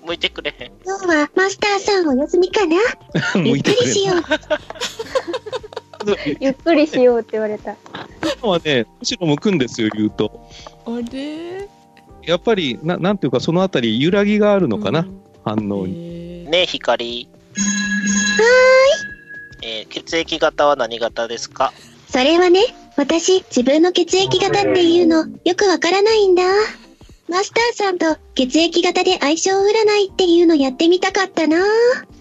[0.06, 0.70] 向いてくれへん。
[0.84, 2.76] 今日はマスターさんお休みかな？
[3.44, 4.22] ゆっくりしよう。
[6.40, 7.76] ゆっくりしようって言われた。
[8.40, 10.48] 今はね、むしろ向くんですよ、言うと。
[10.86, 11.68] あれ？
[12.26, 16.44] やっぱり、ななんていうか、そのあたり揺らぎがあるのかな、うん反応に。
[16.50, 17.28] ねえ、光。
[19.62, 21.72] えー血液型は何型ですか？
[22.08, 22.60] それはね、
[22.96, 26.42] 私、自分の血液型っていうの、よくわからないんだ。
[27.28, 29.62] マスターさんと血液型で相性占
[30.04, 31.58] いっていうのやってみたかったな。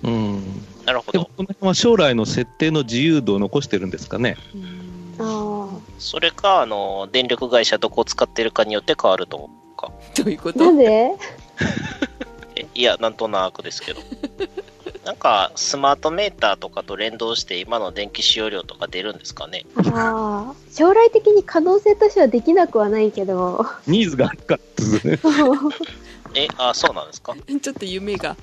[0.04, 0.44] うん。
[0.86, 1.26] なるほど。
[1.26, 4.38] この辺は将来の設定の自由度を残してるんですかね。
[4.54, 4.84] うん
[5.20, 9.92] あそれか、あの、電力会社どこを使ってるかによって変わると思うか。
[9.92, 9.92] あ。
[10.16, 10.60] どういうこと？
[10.60, 11.12] なぜ
[12.56, 14.02] え いや、なんとなくですけど。
[15.06, 19.66] なんか、スマートメーターとかと連動して今の電気使用量とか出るんですかね？
[19.94, 20.54] ああ。
[20.72, 23.66] 将来的に可能性としてはできなくはないけど。
[23.86, 25.20] ニーズがあるからですね。
[26.36, 27.36] え、あ、そうなんですか？
[27.62, 28.38] ちょっと夢が。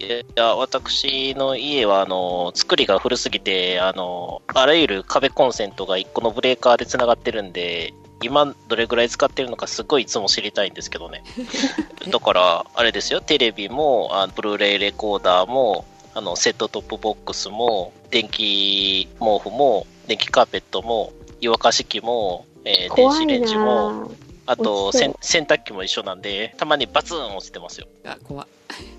[0.00, 0.04] い
[0.36, 11.22] や、私の家は、あの、作りが古すぎて、あの、あらゆる壁コンセントが1個のブレーカーで繋がってるんで、今どれぐらい使ってるのかすごいいつも知りたいんですけどね。
[12.10, 24.08] だから、あれですよ、テレビも、あブルーレイレコーダーも、あの、セットトップボックスも、電気毛布も、電気カーペットも、湯沸かし器も、えー電子レンジも、
[24.46, 27.86] なあと洗洗濯機も一緒なんで、たまにバツン落ちてますよ。
[28.04, 28.46] あ、怖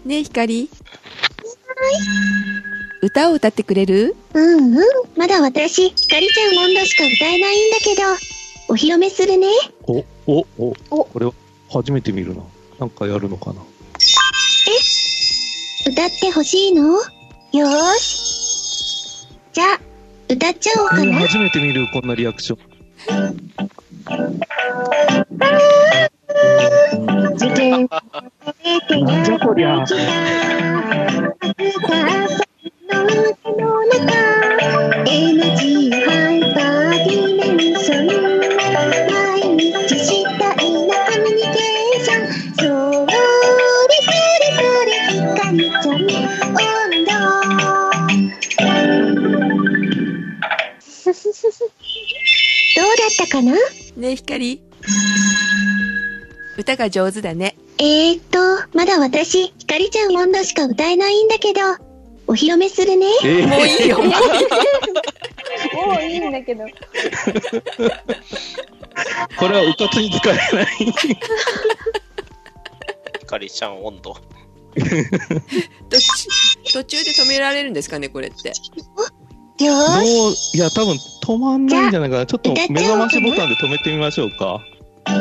[0.04, 0.08] い。
[0.08, 0.70] ねえ、光。
[3.02, 4.16] 歌を歌ってくれる？
[4.34, 4.84] うんうん。
[5.16, 8.02] まだ私、ひかりちゃん温度しか歌えないんだけど、
[8.68, 9.48] お披露目するね。
[9.84, 11.34] お、お、お、おこれは
[11.72, 12.42] 初めて見るな。
[12.80, 13.62] なんかやるのかな。
[15.88, 16.94] 歌ってほしいの？
[16.94, 19.28] よーし。
[19.54, 19.80] じゃあ、
[20.28, 21.14] 歌っちゃおうえーかな。
[21.28, 22.60] 初めて見る、こんなリアクション。
[27.38, 27.88] 事件
[29.06, 29.86] なんじゃこりゃ。
[35.08, 36.06] エナジー
[38.76, 38.86] どう
[52.98, 53.54] だったかな
[53.96, 54.62] ねえ、光。
[56.58, 57.56] 歌が上手だね。
[57.78, 58.40] えーっと、
[58.74, 61.62] まだ私、ひかりちゃん温度しか歌えないんだけど、
[62.28, 63.06] お披露目するね。
[63.24, 64.00] えーもういいよ、
[65.74, 66.66] もういいんだけど。
[69.38, 70.66] これはうかつに使えない。
[73.20, 74.16] ひかりちゃん温度。
[74.76, 76.10] 途中
[76.74, 78.54] 途中で止められるんですかね、これって。
[79.64, 80.34] よもう。
[80.54, 82.26] いや、多分止まんないんじゃないかな。
[82.26, 84.62] ちょっと目覚ましボタンで止めてみましょうか。
[85.06, 85.20] あ、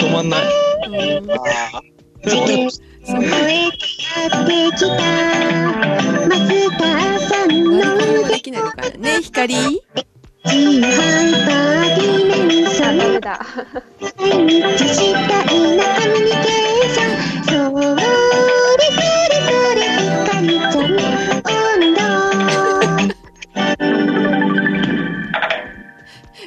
[0.00, 0.42] 止まんない。
[0.44, 1.26] う
[2.24, 2.68] 超えて
[8.96, 9.68] ねひかりちゃ
[17.60, 17.98] ん温度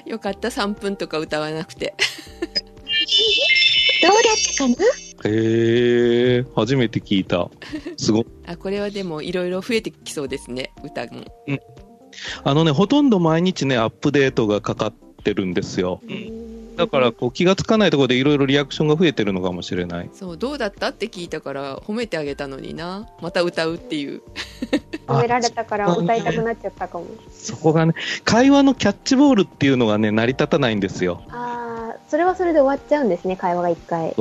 [0.06, 1.95] よかった、3分とか歌わなくて。
[4.01, 4.21] どうだっ
[4.58, 4.75] たかな？
[5.23, 7.49] へえ、初めて聞いた。
[7.97, 8.25] すごい。
[8.45, 11.23] あ、これはでもいろいろ増えてきそうですね、歌も。
[12.43, 16.01] あのね、ほとんど毎日ね、アップデートがかかってるんですよ。
[16.77, 20.10] だから、こう、気がつかないところでいろいろリアクションが増えてるのかもしれない。
[20.13, 20.88] そう、どうだった？
[20.89, 23.07] って聞いたから褒めてあげたのにな。
[23.21, 24.21] また歌うっていう。
[25.05, 27.05] 褒められたから歌いたくなっちゃったかも。
[27.29, 31.21] そこがね、会話のキャッチボールっていうのがね、成り立たないんですよ。
[31.29, 34.15] ああ、それはそれで終わっちゃうんですね、会話が一回。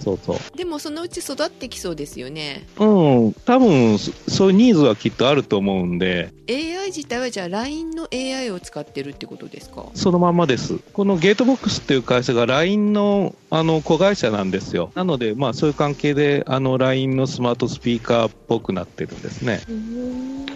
[0.00, 0.56] そうそう。
[0.56, 2.66] でもそのうち育ってきそうですよね。
[2.78, 9.86] うん、多分そそういうニーズはきっとあると思うんで、AI 自体はじゃあ LINE の AI を使ってるってことですか？
[9.94, 10.78] そのまんまです。
[10.92, 14.90] このゲートボックスっていう会社が LINE のあの子会社なんですよ。
[14.94, 19.60] なので、まあそういう関係であの LINE のスマートスピーカーっぽくなってるんですね。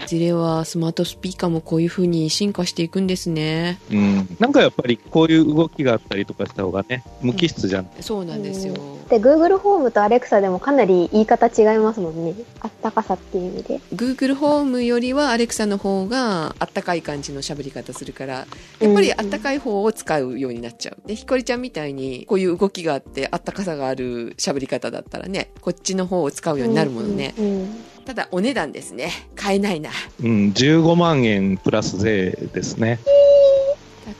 [0.04, 3.78] いずれはスマートスピーカーもこういう風に進化していくんですね。
[3.90, 4.36] うん。
[4.40, 7.90] なんかやっぱりこういう動きがあったりとかした方がね、無機質じゃん。
[8.00, 8.74] そうなんですよ。
[9.08, 12.34] で、Google ホームと Alexa でもかなり言い方違いますもんね。
[12.60, 13.80] あったかさっていう意味で。
[13.94, 18.46] Google ホームよりは Alexa の方があったかい感じの喋り方するから、
[18.80, 21.06] やっぱりあったかい方を使うようになっちゃう。
[21.06, 27.34] で、ひこりちゃんみたいにこういう動きがあってあったかさがある喋り方だったらね、こっちの方を使うようになるものね。
[27.38, 29.12] うんうんただお値段ですね。
[29.36, 29.90] 買えないな。
[30.20, 32.98] うん、15万円プラス税ですね。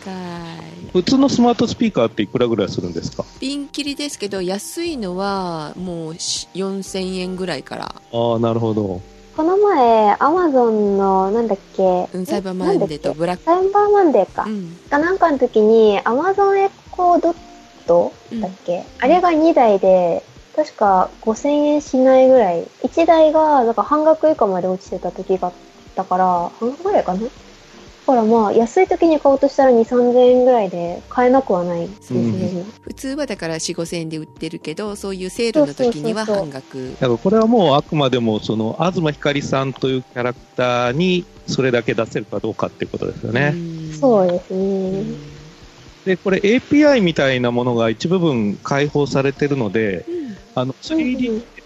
[0.05, 0.60] 高い。
[0.93, 3.25] 普通のスマートスピーカーっていくらぐらいするんですか？
[3.39, 7.95] ピンキリですけど、安いのはもうし4000円ぐらいから。
[8.13, 9.01] ああ、なるほど。
[9.37, 13.45] この前、アマゾンの、なんだっけ、うん、サイバーマンデーとブラック。
[13.45, 14.45] サイバーマンデーか。
[14.45, 14.77] うん。
[14.91, 17.37] かなんかの時に、アマゾンエコードッ
[17.87, 20.25] トだっけ、あれが2台で、
[20.57, 22.67] 確か5000円しないぐらい。
[22.83, 25.55] 1台が、なんか半額以下まで落ちてた時があっ
[25.95, 27.21] たから、半額ぐらいかな？
[27.21, 27.27] だ
[28.07, 32.65] からまあ、安い時に買おうとしたら2、3000円ぐらいで買えなくはないですね。
[32.83, 36.93] 普通はだから4、5000円で売ってるけど、そういうセールの時にはそうそうそう半額。
[37.01, 43.53] だからこれはもうあくまでもその東ひかりさんというキャラクターにそれだけ出せるかどうかっていうことですよね。
[43.55, 45.01] うんそうですうね。
[45.03, 45.17] ん
[46.05, 50.07] で、これ API みたいなものが一部分開放されてるので、
[50.55, 51.60] あの 3D で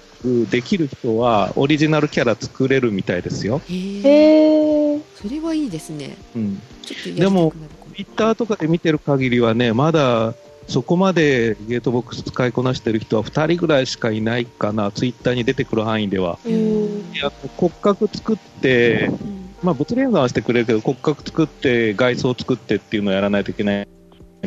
[0.62, 3.60] きる人はオリジナルキャラ作れるみたいですよ。
[3.68, 5.00] へえ。
[5.14, 6.16] それはいいですね。
[6.34, 6.60] うん。
[6.82, 7.68] ちょっとやりたくなるかも。
[7.94, 10.34] ツイッターとかで見てる限りはね、まだ
[10.66, 16.38] そこまでゲートボックス使いこなしてる人は2人ぐらいしかいないかな、ツイッターに出てくる範囲では。
[16.44, 16.52] うん。
[16.52, 23.88] いや骨格作って、うんまあ、物理演算はしてくれるけど、骨格作って、外装作ってっていうのをやらないといけない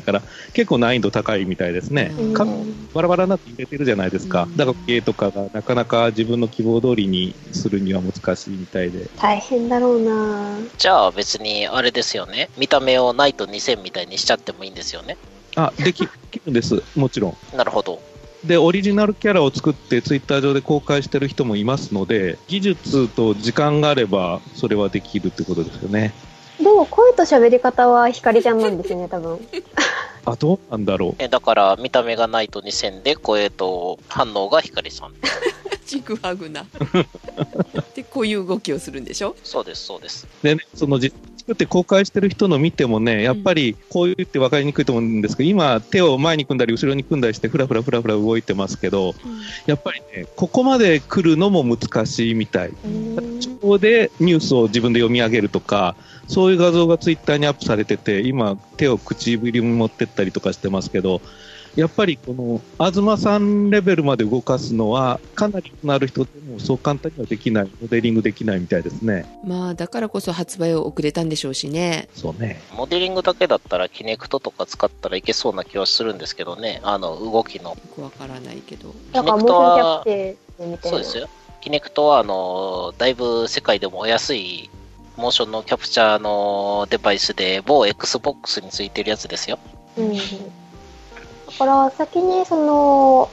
[0.02, 0.22] から、
[0.54, 2.14] 結構難易度高いみたいですね。
[2.18, 2.46] うんか
[2.94, 4.44] バラバラになって入れてるじゃないですか。
[4.44, 9.10] うんだから、ゲーとかがなかなか自分の希望通りにするには難しいみたいで。
[9.18, 12.50] 大変だろうなじゃあ別にあれですよね。
[12.58, 15.18] 見た目をナイト2000みたいにしちゃってもいいんですよね。
[15.56, 16.82] あ、できできるんです。
[16.96, 17.58] もちろん。
[17.58, 18.00] なるほど。
[18.44, 26.14] で、オリジナルキャラを作って、ツイッター上で公開してる人もいますので、技術と時間があれば、それはできるってことですよね。
[26.60, 29.40] でも声と喋り方はひかりちゃんなんですよね、多分。
[30.26, 31.16] あ、どうなんだろう。
[31.20, 35.14] えだから見た目がナイト2000で声と反応が光さん。
[35.86, 36.66] ちぐはぐな。
[37.96, 39.36] で、こういう動きをするんでしょ？
[39.44, 40.28] そうです、そうです。
[40.44, 49.16] でね、その実作って公開してる人の見てもね、やっぱりこう言って分かりにくいと思うんですけど、今、手を前に組んだり、後ろに組んだりして、ふらふらふらふら動いてますけど、
[49.66, 52.72] やっぱりね、ここまで来るのも難しいみたい。
[52.72, 52.76] こ
[53.62, 55.96] こでニュースを自分で読み上げるとか、
[56.28, 61.22] そういう画像がツイッターにアップされてて、今、手を唇に持ってったりとかしてますけど、
[61.78, 69.26] やっぱりこの、東さんレベルまで動かすのは、かなりなる人でもそう簡単にはできない、モデリングできないみたいですね。
[69.46, 72.10] まあ、だからこそ発売を遅れたんでしょうしね。
[72.16, 72.60] そうね。
[72.76, 76.80] モデリングだけだったらキネクトとか使ったらいけそうな気はするんですけどね。
[76.82, 77.70] あの、動きの。
[77.70, 78.96] よくわからないけど。
[79.14, 80.90] キャプテンみたいな。
[80.90, 81.30] そうですよ。
[81.62, 84.72] キネクトは、あの、だいぶ世界でもお安い
[85.18, 89.58] モーションのキャプチャーのデバイスで、某 Xbox についてるやつですよ。
[89.98, 90.14] うん。
[90.14, 90.20] だ
[91.58, 93.30] から先にその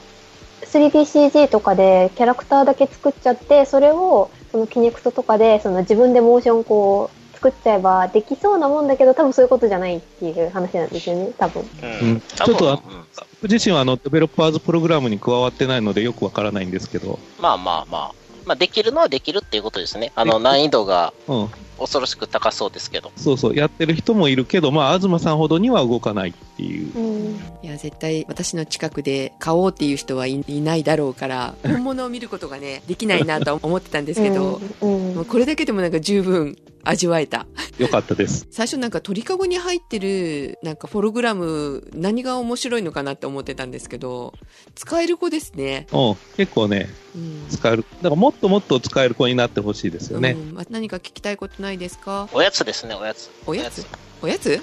[0.63, 11.61] 3DCG とかでキャラクターだけ作っちゃって、それをそのキネクトとかでその自分でモーションこう作っちゃえばできそうなもんだけど多分そういうことじゃないっていう話なんですよね、多分。
[11.61, 12.21] うん。
[12.21, 13.05] ちょっとあうん
[13.41, 18.24] 僕自身はあのデベロッパーズプログラムに加わってないのでよくわからないんですけど、まあまあまあ。
[18.45, 20.11] まあ、できるのはできるっていうことですね。
[20.15, 23.11] あの、難易度がうん、恐ろしく高そうですけど。
[23.15, 26.97] そうそう、やってる人もいるけど、まあ、東さんほどには動かないっていう。
[26.97, 27.39] うん。
[27.63, 37.45] いや、絶対私の近くで買おうっていう人はいいないだろうから、 本物を見ることがね、できないなとは思ってたんですけど、うん、もうこれだけでもなんか十分味わえた。
[37.77, 38.47] よかったです。
[38.51, 44.33] 最初なんか鳥かごに入ってるなんかフォログラム何が面白いのかなって思ってたんですけど、
[44.75, 45.87] 使える子ですね。
[45.91, 47.47] うん、結構ね、うん。
[47.49, 47.85] 使える。
[47.97, 50.31] だからもっともっと使える子になってほしいですよね。
[50.31, 52.29] うんま何か聞きたいことないですか？
[52.31, 53.29] おやつですね、おやつ。
[53.45, 53.85] おやつ？
[54.21, 54.61] おやつ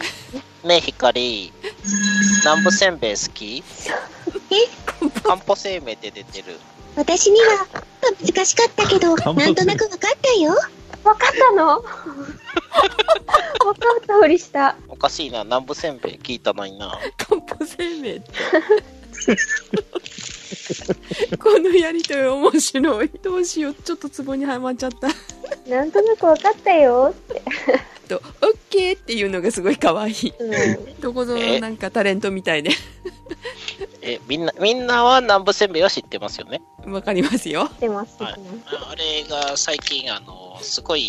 [0.64, 1.52] ねえ、ひかり。
[2.44, 3.62] 南部せんべい好き
[5.22, 6.56] 漢方生命で出てる。
[6.96, 7.66] 私には
[8.20, 10.54] 難しかったけど、なんとなくわかったよ。
[11.04, 11.66] わかったの？
[11.68, 11.90] わか
[14.00, 14.76] ったふりした。
[14.88, 16.98] おかしいな、南部せんべい聞いたのにな。
[17.16, 18.32] 漢方生命って。
[21.38, 23.08] このやりとり面白い。
[23.22, 23.74] どうしよう。
[23.74, 25.08] ちょっとツボにはまっちゃった。
[25.70, 27.42] なんとなくわかったよって。
[28.08, 28.22] と、オッ
[28.68, 30.32] ケーっていうのがすごい可愛い。
[30.38, 31.00] うん。
[31.00, 32.70] どこぞのなんかタレントみたいで。
[34.02, 36.60] え、みんな、みんなは南部せんべいは知ってますよね？
[36.86, 37.68] わかりますよ。
[37.80, 38.22] 出ます。
[38.22, 38.34] はい
[38.90, 41.02] あれが最近、あの、すごい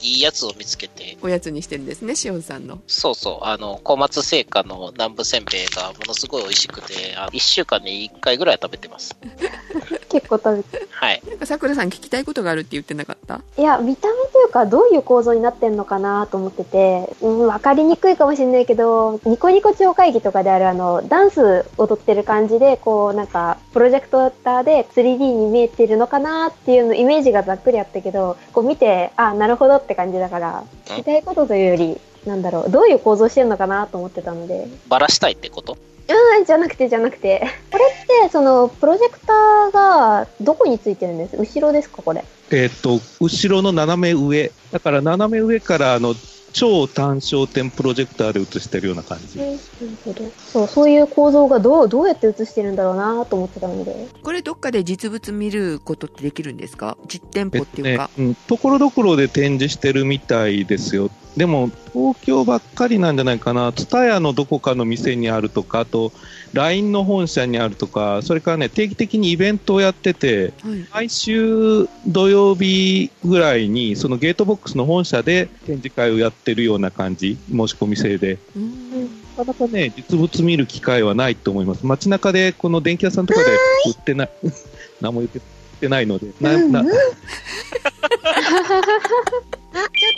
[0.00, 2.78] いいやつを見つけて、おやつにしてるんですね、しおんさんの。
[2.86, 9.16] そうそう、あの、小松製菓の南部せんべいがものすごい美味しくて、あ1週間に1回ぐらい食べてます。
[10.08, 11.22] 結構食べてはい。
[11.28, 13.40] なんかさくらさん聞きたいことがあるって言ってなかった？
[13.58, 34.66] いや、見た目というか、どういう構造になってんのかなと思ってて、うん、わかりにくいかもしれないけど、ニコニコ超会議とかであるあの、ダンス踊ってる感じで、こう、なんか、プロジェクターで 3D に見えてるのかなっていうの、イメージがざっくりあったけど、こう見て、あ、なるほどって感じだから、聞きたいことというより、なんだろう、どういう構造してるのかなと思ってたので。
[34.88, 35.76] バラしたいってこと？
[36.08, 37.40] うん、じゃなくて、じゃなくて。
[37.72, 41.36] これって、その、プロジェクターが、どこについてるんです？
[41.36, 42.24] 後ろですか、これ？
[42.52, 44.52] えっ、と、後ろの斜め上。
[44.70, 46.14] だから斜め上からあの、
[46.58, 49.38] 超単焦点プロジェクターで映してるような感じ。
[49.38, 49.58] なる
[50.06, 50.24] ほど。
[50.38, 54.08] そう、そういう構造がどう、どうやって映してるんだろうなと思ってたので。
[54.22, 56.96] これどっかで実物見ることってできるんですか？
[57.06, 58.10] 実店舗っていうか。
[58.16, 61.10] ね、うん、ところどころで展示してるみたいですよ。
[61.36, 63.72] でも、東京ばっかりなんじゃないかな。
[63.72, 66.12] ツタヤのどこかの店にあるとか、あと、
[66.54, 70.86] LINE の本社にあるとか、それからね、定期的にイベントをやってて、はい。
[70.92, 78.38] 毎週土曜日ぐらいに、そのゲートボックスの本社で展示会をやってるような感じ、申し込み制で。
[78.56, 81.84] うんなかなかね、実物見る機会はないと思います。
[81.84, 83.46] 街中で、この電気屋さんとかで
[83.86, 84.30] 売ってない、
[85.02, 85.44] 何も言って売っ
[85.80, 86.72] てないので、なうんうん。
[86.72, 86.84] なあ、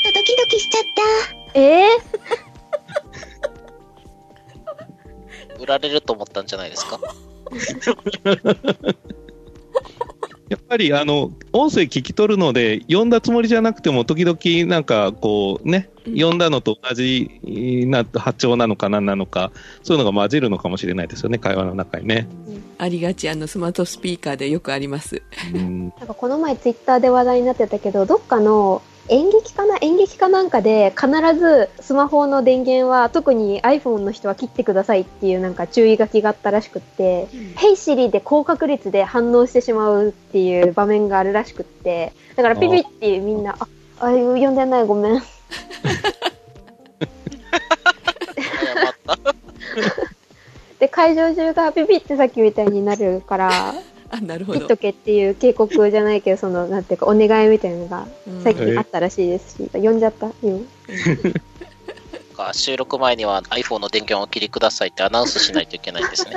[0.09, 0.83] ちょっとドキドキしちゃっ
[1.55, 1.59] た。
[1.61, 1.89] ええ
[5.61, 6.99] 売られると思ったんじゃないですか？
[10.49, 14.39] やっぱりあの音声聞き取るので、読んだつもりじゃなくても、時々
[14.71, 17.39] なんかこうね、うん読んだのと同じ
[17.87, 19.53] な波長なのか何なのか、
[19.83, 22.27] そういうのが混じるのかもしれないですよね、会話の中にね。
[22.79, 25.21] ありがち、あの、スマートスピーカーでよくあります。
[25.55, 28.81] うん、なんかこの前ツイッターで話題になってたけど、どっかの
[29.11, 43.67] 演劇かな演劇かなんかで必ずスマホの電源は特に iPhone の人は切ってくださいっていうなんか注意書きがあったらしくって、ヘイシリで高確率で反応してしまうっていう場面があるらしくって、だからピピってみんな、あ、
[44.01, 45.21] あ、読んでないごめん。
[45.21, 45.25] 謝
[48.91, 49.19] った。
[50.79, 53.75] で、会場中がピピってさっきみたいになるから、
[54.17, 54.77] あ、なるほど切っと。
[54.77, 60.31] けっていう警告じゃないけど、その、なんていうか、お願いみたいなのがうん最近あったらしいですし、読んじゃった？
[60.43, 60.61] 今。
[62.39, 66.37] か収録前には iPhone の電源をお切りくださいってアナウンスしないといけないんですね。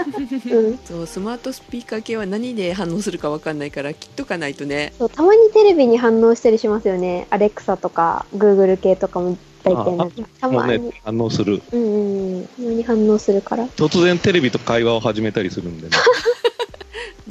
[0.51, 0.79] うん。
[0.83, 4.93] そう、スマートスピーカー系は何で反応するかわかんないから、切っとかないとね。
[4.97, 7.27] そう、たまにテレビに反応したりしますよね。
[7.29, 10.79] アレクサとか、グーグル系とかも大体なんかたまに。
[10.89, 11.61] ね、反応する。
[11.71, 12.45] うんうんうん。
[12.47, 13.65] たまに反応するから。
[13.67, 15.97] 突然テレビと会話を始めたりするんでね。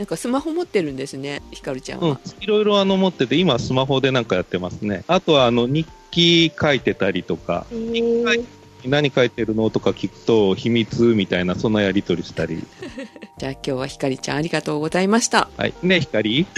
[0.01, 5.05] なんかスマホ持ってるんですね、ひかるちゃんうんは。、いろいろあの持ってて、今スマホでなんかやってますね。
[5.09, 8.47] あとはあの日記書いてたりとか、えー、
[8.87, 12.65] 何書いてるのとか聞くと秘密みたいな、そんなやりとりしたり。
[13.37, 15.51] じゃあ今日はひかりちゃんありがとうございました。
[15.59, 15.75] はい。
[15.83, 16.55] ね、光はーい。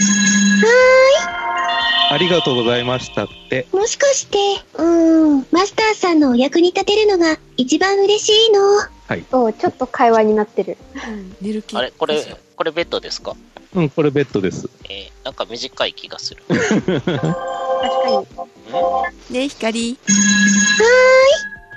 [2.11, 3.67] ありがとうございましたって。
[3.73, 4.37] もしかして、
[4.75, 8.61] うーん、マスターさんのお役に立てるのが一番嬉しいの？
[9.29, 10.77] そう、ちょっと会話になってる。
[11.41, 11.91] 寝る気あれ？
[11.91, 12.23] これ、
[12.63, 13.35] これベッドですか？
[13.75, 14.69] うん、これベッドです。
[14.85, 16.43] えー、なんか短い気がする。
[16.47, 17.27] 確か
[19.29, 19.35] に。
[19.35, 19.99] ねひかり。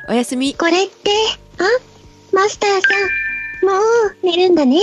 [0.08, 0.54] おやすみ。
[0.54, 1.10] これって、
[1.58, 1.64] あ
[2.32, 2.78] マスターさ
[3.66, 4.78] ん、もう寝るんだね。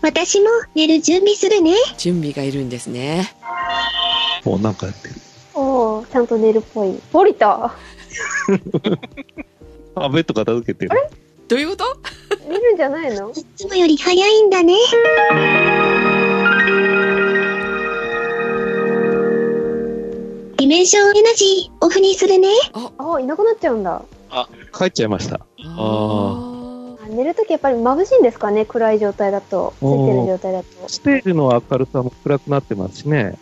[0.00, 1.74] 私も寝る準備するね。
[1.98, 3.36] 準備がいるんですね。
[4.46, 5.14] もうなんかやってる。
[5.52, 6.98] おー、ちゃんと寝るっぽい。
[7.12, 7.64] 降りた
[9.94, 10.90] あ、ベッド片付けてる。
[11.46, 11.84] どういうこと？
[12.48, 13.30] 寝るんじゃないの？
[13.30, 14.74] いつもより早いんだね。
[20.56, 22.48] ディメンションエナジーオフにするね。
[22.72, 24.02] あ、いなくなっちゃうんだ。
[24.72, 25.36] 帰っちゃいました。
[25.36, 28.64] ああ寝るときやっぱり眩しいんですかね？
[28.64, 29.74] 暗い状態だと。
[29.78, 30.88] ついてる状態だと。
[30.88, 33.38] ステージの明るさも暗くなってますしね。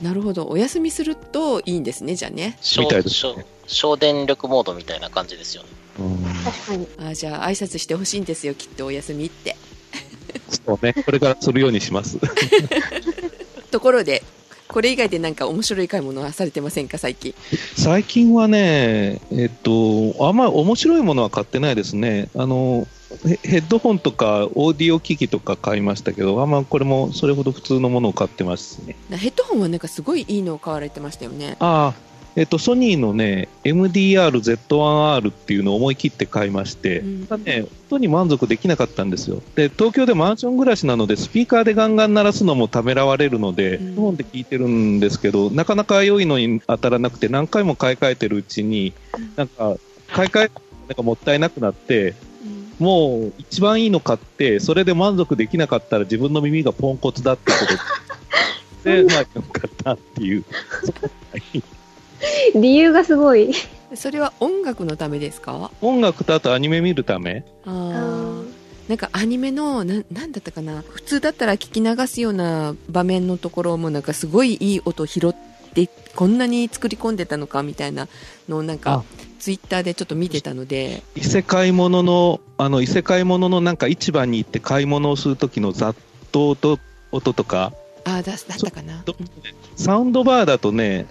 [0.00, 0.46] なるほど。
[0.46, 2.56] お休みするといいんですね、じゃあね。
[2.60, 5.68] 省みたいです省ね省電力モードみたいな感じですよね。
[5.98, 6.88] うん、確かに。
[6.98, 9.56] あじゃあ挨拶してほしいんですよ、きっとお休みって。
[10.66, 10.92] そうね。
[10.92, 12.18] これからするようにします。
[13.70, 14.22] ところで、
[14.68, 17.34] これ以外でなんか面白い買い物はされてませんか、最近？
[17.76, 22.28] 最近はね、えっと、あんまり面白いものは買ってないですね。
[22.34, 22.86] あの、
[23.22, 28.96] ヘヘッドホンとかオーディオ機器とか買いましたけど、あんまこれもそれほど普通のものを買ってますね。
[29.10, 31.56] なヘッドホンはなんかすごいいいのを買われてましたよね。
[31.60, 37.44] ああ、えっと、ソニーのね、MDR-Z1R っていうのを思い切って買いまして、うん。
[37.44, 39.40] ね、音に満足できなかったんですよ。
[39.54, 43.90] で、東京でマンション暮らしなので、スピーカーでガンガン鳴らすのもためらわれるので、うん。
[43.94, 48.92] 日本で聞いてるんですけど、なかなか良いのに当たらなくて、何回も買い替えてるうちに、
[49.36, 49.76] なんか、
[50.08, 50.50] 買い替え、
[50.88, 52.14] なんかもったいなくなって、
[52.80, 57.58] もう一番いいの買って、それで満足できなかったら自分の耳がポンコツだってこ
[58.84, 60.44] とで、 で、まあ、よかったっていう。
[62.54, 63.52] 理由がすごい。
[63.94, 65.70] それは音楽のためですか？
[65.80, 67.44] 音楽とあとアニメ見るため？
[67.64, 68.44] あー。
[68.88, 70.82] なんかアニメのななんだったかな？
[70.88, 78.06] 普通だったら聞き流すような場面のところもなんかすごいいい音拾っってこんなに作り込んでたのかみたいな
[78.48, 79.04] のをなんかあ。
[79.40, 81.02] ツイッターでちょっと見てたので。
[81.16, 85.94] 異世界ものの、あの異世界もののなんか市場に行って買い物をするときの雑
[86.32, 86.78] 踏と
[87.12, 89.04] 音とか、ああだだったかな？
[89.76, 91.04] サウンドバーだとね、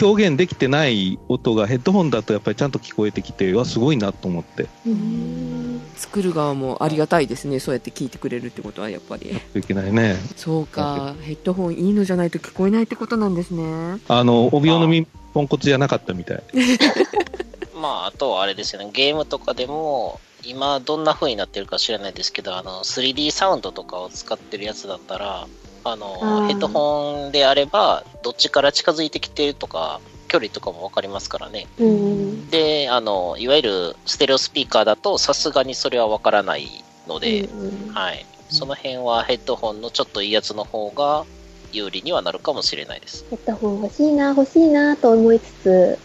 [0.00, 9.40] 表現できてない音がヘッドホンだとやっぱりちゃんと聞こえてきて、うわ、すごいなと思って、うん作る側もありがたいですねそうやって聞いてくれるってことはやっぱり。
[9.54, 10.16] いけないね。
[10.36, 11.14] そうか。
[11.22, 14.00] ヘッドホンいいのじゃないと聞こえないってことなんですね。
[14.08, 16.42] あの、帯用のみポンコツじゃなかったみたい。
[17.80, 25.46] まあ、あとはあれですよね、ゲームとかでも、今どんな風になってるか知らないですけど、あの、3D サウンドとかを使ってるやつだったら、
[25.88, 31.66] あの、ヘッドホンであれば、どっちから近づいてきてるとか、距離とかもわかりますからね。
[31.78, 32.50] うん。
[32.50, 38.26] で、あの、いわゆるステレオスピーカーだと、さすがにそれはわからないので、うんはい。
[38.48, 41.24] その辺はヘッドホンのちょっといいやつの方が
[41.72, 43.24] 有利にはなるかもしれないです。
[43.30, 45.98] ヘッドホン欲しいな、欲しいなと思いつつ、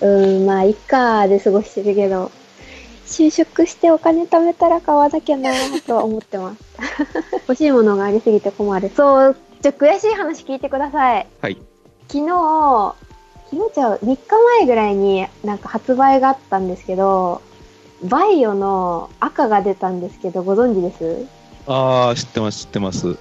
[0.00, 2.30] うーん、まあ、いっかで過ごしてるけど、
[3.06, 5.50] 就職してお金貯めたら買わなきゃな
[5.86, 6.62] とは思ってます。
[7.48, 8.90] 欲しいものがありすぎて困る。
[8.96, 11.26] そう、ちょ、悔しい話聞いてください。
[11.40, 11.58] はい。
[12.08, 12.94] 昨日、
[13.50, 14.18] 昨日じゃ3日
[14.58, 17.42] 前ぐらいになんか発売があったんですけど、
[18.02, 21.26] バイオの赤が出たんですけど、ご存知です？
[21.66, 23.16] ああ、知ってます、知ってます。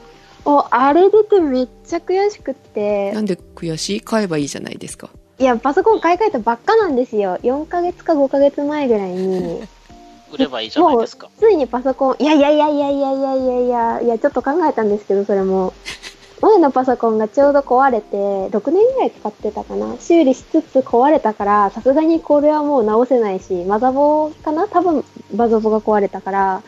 [0.46, 4.02] お、あれ出てめっちゃ悔しくってな、んで悔しい？
[4.02, 5.10] 買えばいいじゃないですか
[5.42, 7.40] いや、パソコン買い替えたばっかなんですよ。
[7.42, 9.64] 4ヶ月か5ヶ月前ぐらいに、
[10.32, 11.30] 売ればいいじゃないですか。
[11.40, 15.74] ついにパソコン、いやいやいやいやいやいやいやいや、いや、ちょっと考えたんですけど、それも。
[16.42, 18.18] 前のパソコンがちょうど壊れて、
[18.56, 19.96] 6年ぐらい使ってたかな。
[20.00, 24.68] 修理しつつ壊れたから、さすがにこれはもう直せないし、マザボかな？
[24.68, 25.04] 多分、
[25.36, 26.62] マザボが壊れたから、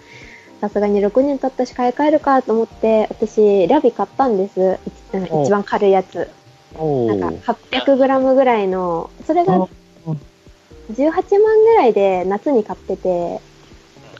[0.61, 4.79] さすがに6年経ったし買い替えるかと思って、私、ラビ買ったんです。
[5.43, 6.27] 一番軽いやつ。
[6.77, 9.67] おなんか 800g ぐらいの、それがあ
[10.91, 13.39] 18万ぐらいで夏に買ってて、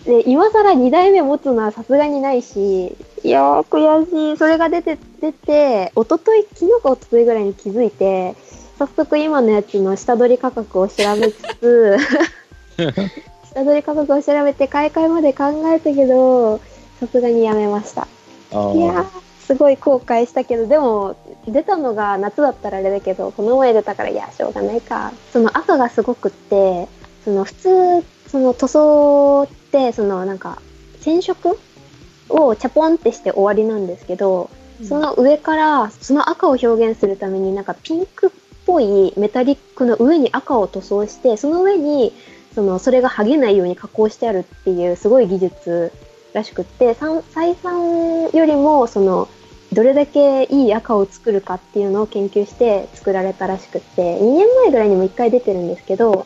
[0.06, 4.38] で、今更2台目持つのはさすがにないし、いやー悔しい。
[4.38, 8.36] それが出て、出て、一昨日昨日か一昨日ぐらいに気づいて、
[8.78, 11.98] 早速今のやつの下取り価格を調べつつ、
[13.54, 16.60] 下取り価格を調べて買い替えまで考えたけど、
[17.00, 18.08] さすがにやめました。
[18.52, 19.06] あいやー、
[19.54, 21.16] すごい後悔したけど、でも、
[21.48, 25.14] 出たのが夏だったらあれだけど、この前出たから、いや、しょうがないか。
[25.32, 26.88] その赤がすごくって、
[27.24, 27.70] その普通、
[28.28, 30.60] その塗装って、そのなんか、
[31.02, 31.60] 染色
[32.30, 34.50] をチャポンってして終わりなんですけど、
[34.88, 38.30] その上から、その赤を表現するためになんかピンクっ
[38.66, 42.12] ぽいメタリックの上に赤を塗装して、その上に、
[42.56, 45.92] その、それが剥げないように加工してあるっていうすごい技術
[46.34, 49.28] らしくって、さん採算よりも、その、
[49.74, 56.26] どれだけいい赤を作るかっていうのを研究して作られたらしくって、2年前ぐらいにも1回出てるんですけど、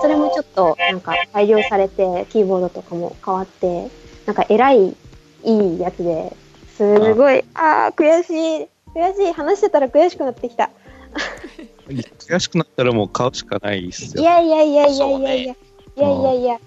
[0.00, 3.88] それもちょっとなんか改良されて、キーボードとかも変わって、
[4.26, 4.96] なんか偉い、
[5.44, 6.36] いいやつで、
[6.76, 8.68] すごい、ああー、悔しい。
[8.94, 9.32] 悔しい。
[9.32, 10.70] 話してたら悔しくなってきた。
[11.88, 14.22] 悔しくなったらもう買うしかないっすよ。
[14.22, 15.56] いやいやいやいやいやいや、い
[15.96, 16.60] やいやいや。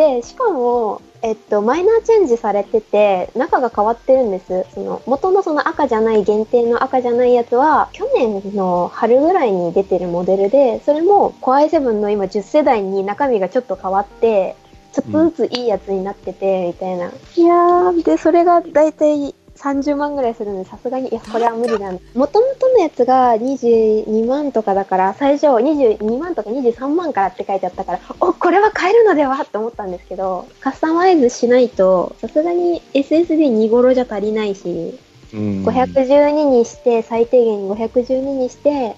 [0.00, 4.64] で、しかも、えっと、マイナーチェンジされてて、中が変わってるんです。
[4.72, 14.56] その、元のその赤じゃない、限定の赤じゃないやつは、去年の春ぐらいに出てるモデルで、それも、Core i7 の今10世代に中身がちょっと変わって、
[14.94, 17.08] ちょっとずついいやつになってて、みたいな。
[17.36, 21.98] いやー、で、それがだいたい30万ぐらいするんで、さすがに、いや、これは無理だな。
[22.14, 34.98] もともとのやつが22万とかだから、最初22万とか23万からって書いてあったから、お、これは買えるのではって思ったんですけど、カスタマイズしないと、さすがに SSD2 頃じゃ足りないし、
[35.32, 35.64] うん。
[35.64, 38.96] 512にして、最低限512にして、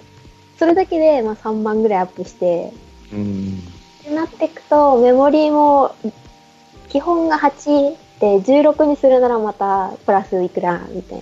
[0.59, 2.73] それだけでまあ3万ぐらいアップして、
[3.13, 3.59] うん。
[4.01, 5.95] ってなっていくと、メモリーも、
[6.89, 11.18] 基本が8で、16にするならまた、プラスいくら、みたい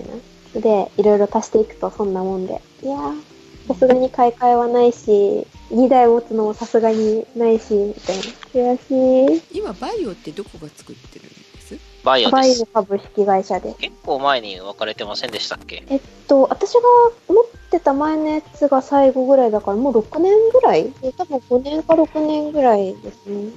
[0.53, 0.61] な。
[0.61, 2.61] で、いろいろ足していくと、そんなもんで。
[2.83, 3.21] いやー、
[3.67, 8.23] さすがに買い替えはないし、2台持つのもさすがにないし、みたいな。
[8.77, 9.57] 悔しい。
[9.57, 11.77] 今バイオってどこが作ってるんです？
[12.03, 12.65] バイオですバイオ。
[12.67, 13.73] 株式会社で。
[13.79, 15.83] 結構前に分かれてませんでしたっけ？
[15.89, 16.81] えっと、私が
[17.29, 20.91] 持ってた前のやつが最後ぐらいだから、もう6年ぐらい？
[21.17, 23.49] 多分5年か6年ぐらいですね。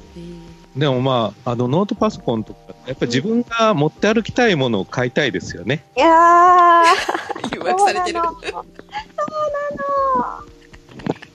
[0.76, 5.84] でもまあ、あのノートパソコンとか、やっぱり自分が持って歩きたいものを買いたいですよね。
[5.96, 6.84] いやー、
[7.54, 8.32] 誘惑されてるそうなの。
[8.32, 10.54] そうなの。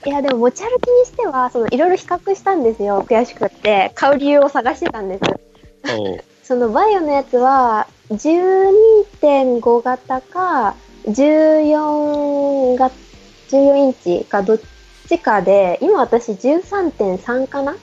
[0.06, 3.04] いや、でも持ち歩きにしては、その、いろいろ比較したんですよ。
[3.08, 3.92] 悔しくって。
[3.94, 5.20] 買う理由を探してたんです。
[5.86, 10.74] そう そのバイオのやつは、12.5型か、
[11.06, 12.94] 14型
[13.50, 14.60] 14インチかどっ
[15.08, 17.76] ちかで、今私13.3かな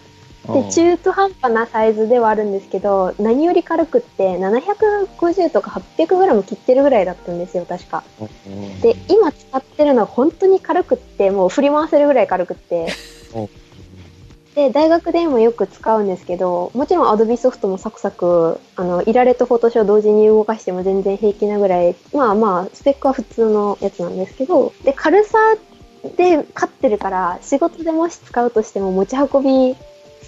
[0.54, 8.04] で、中途半端なサイズではあるんですけど、何より軽くって750とか800グラム切ってるぐらいだったんですよ、確か。
[8.82, 12.88] で、今使ってるのは本当に軽くって、もう振り回せるぐらい軽くって
[13.34, 13.50] お。
[14.56, 25.38] で、大学でもよく使うんですけど、もちろん Adobe ソフトもサクサク、あの、いられとフォトショー同時に動かしても全然平気なぐらい、まあまあ、スペックは普通のやつなんですけど、で、軽さ
[26.16, 29.76] で勝ってるから、仕事でもし使うとしても持ち運び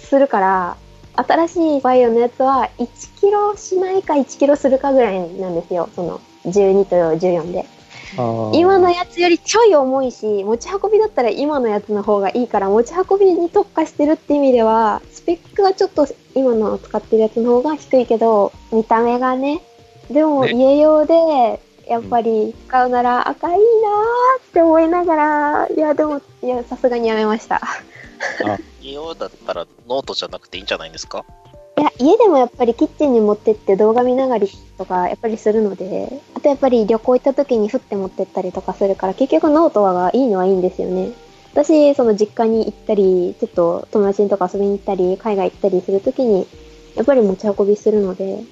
[0.06, 0.76] するから、
[1.14, 5.88] 新しいバイオのやつは1キロしないか1キロするかぐらいなんですよ。
[5.94, 7.66] その12と14で。
[8.52, 19.62] 今のやつよりちょい重いし、持ち運びだったら今のやつの方がいいから、持ち運びに特化してるって意味では、スペックはちょっと今の使ってるやつの方が低いけど、見た目がね、
[20.10, 23.60] でもね家用で、やっぱり使うなら赤いなーっ
[24.52, 27.60] て思いながら、いやでも、いや、さすがにやめました。
[28.80, 31.24] 家用だったらノートじゃなくていいんじゃないんですか？
[31.78, 34.46] いや、家でもやっぱりキッチンに持ってって動画見ながら
[34.76, 41.12] とかやっぱりするので、あとやっぱり旅行行った時に振って持ってったりとかするから、結局ノートがいいのはいいんですよね。
[41.52, 46.46] 私、その実家に行ったり、ちょっと友達とか遊びに行ったり、海外行ったりする時に、
[46.94, 48.44] やっぱり持ち運びするので、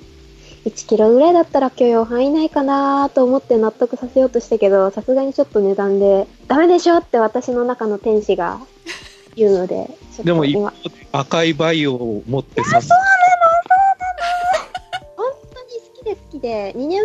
[0.65, 8.59] 1キロぐらいだったら許容範囲内かなと思って納得させようとしたけど、さすがにちょっと値段で、ダメでしょって私の中の天使が
[9.39, 9.89] 言うので、
[10.25, 10.73] でも今。
[11.13, 12.81] 赤いバイオを持ってさ。
[12.83, 12.89] す
[15.17, 17.03] 本当に好きで好きで、2年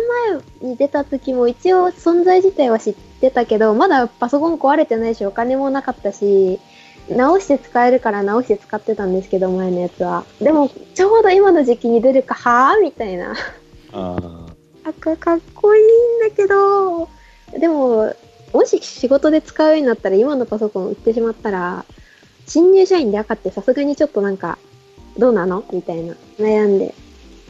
[0.60, 6.60] 前に出た時も一応存在自体は知ってたけど、まだパソコン壊れてないし、お金もなかったし、
[7.08, 10.24] 直して使えるから直して使ってたんですけど、前のやつは。
[10.40, 12.82] でも、ちょうど今の時期に出るか、はぁ？
[12.82, 13.34] みたいな。
[13.92, 14.16] あ
[14.84, 15.86] 赤かっこいいん
[16.28, 17.08] だけど、
[17.58, 18.14] でも、
[18.52, 21.84] もし仕事で使うようになったら、今のパソコン売ってしまったら、
[22.46, 24.58] 新入社員で赤ってさすがにちょっとなんか、
[25.18, 25.64] どうなの？
[25.72, 26.14] みたいな。
[26.38, 26.94] 悩んで。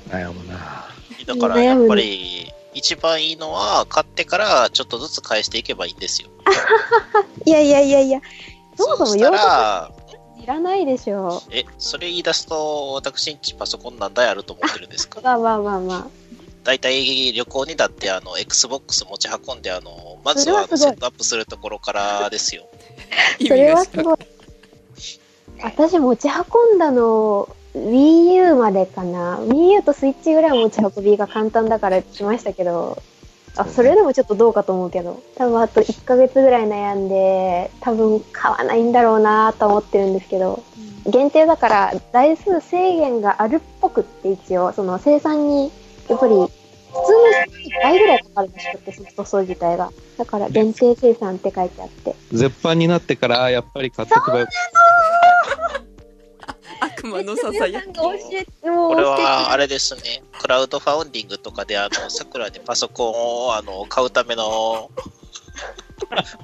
[0.09, 0.85] ー悩むな
[1.27, 6.29] だからやっぱり一番いいのは買ってからちょっとずつ返していけばいいんですよ。
[7.47, 8.21] いやいやいやいや、
[8.77, 9.91] そもそもそうした用途ら、
[10.43, 15.21] いらないでしょえ、それ言い出すと私んちパソコン何台あると思ってるんですか？
[15.21, 15.23] う。
[15.25, 16.11] まあまあまあま
[16.65, 22.67] 大体旅行にだってあの XBOX 持ち運んであのまずはセットアップするところからですよ。
[23.41, 23.47] あ。
[23.47, 24.17] それはすごい。
[25.65, 29.39] 私持ち運んだの、Wii U までかな。
[29.39, 33.03] Wii U とスイッチぐらい持ち運びが簡単だからしましたけど、
[33.57, 40.63] あ、それでもちょっとどうかと思うけど、多分あと1ヶ月ぐらい悩んで、多分買わないんだろうなと思ってるんですけど、
[41.07, 45.73] 限定だから台数制限があるっぽくって一応、その生産に、
[46.09, 46.35] やっぱり、
[46.95, 49.91] 普通の倍ぐらいかかるらしくって、ソフトソー自体が。
[50.17, 52.15] だから限定生産って書いてあって。
[52.33, 54.47] 絶版になってからやっぱり買ってくばよ
[56.81, 57.87] 悪魔のささやき。
[57.93, 58.13] こ
[58.95, 64.91] れはあれですね、クラウドファウンディングとかであの、 桜にパソコンをあの買うための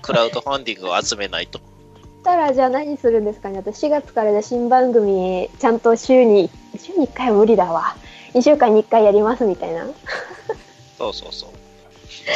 [0.02, 1.60] クラウドファンディングを集めないと。
[2.22, 7.96] たらじゃあ何するんですかね私4月からで新番組ちゃんと週に週に1回は無理だわ
[8.34, 9.86] 2週間に1回やりますみたいな
[11.00, 11.50] そうそうそう。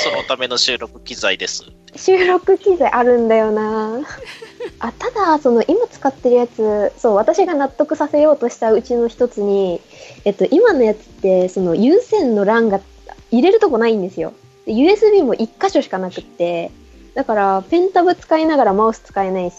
[0.00, 1.64] そのための収録機材です。
[1.96, 4.00] 収録機材あるんだよな
[4.80, 9.80] あただその今使ってるやつそう私が納得させようとしたうちの一つに、
[10.24, 12.80] えっと、今のやつってその有線の LAN が
[13.30, 14.32] 入れるとこないんですよ
[14.66, 16.72] で USB も1箇所しかなくって
[17.14, 19.56] だからペンタブ使いながらマウス使えないし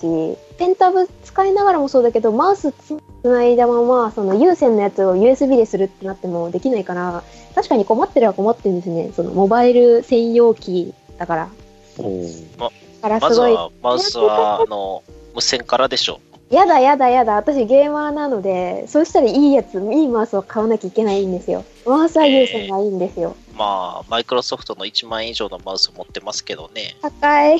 [0.58, 7.24] ペンタブ使いながらもそうだけどマウスつないだままその有線のやつを USB でするってなってもできないから
[7.56, 9.12] 確かに困ってるは困ってるんですね。
[9.16, 11.50] そのモバイル専用機だから。
[11.98, 12.70] だ
[13.02, 15.04] からますずごいはマウスはあの
[15.34, 16.20] 無線からでしょ
[16.50, 23.58] やだやだやだ私ゲーマーなのでそうしたらいいやついいマウスを買わなきゃいけないんですよマウスは有線がいいんですよ、う。
[23.58, 26.98] まあ、マイクロソフトの1万円以上のマウス持ってますけどね。
[27.02, 27.60] 高い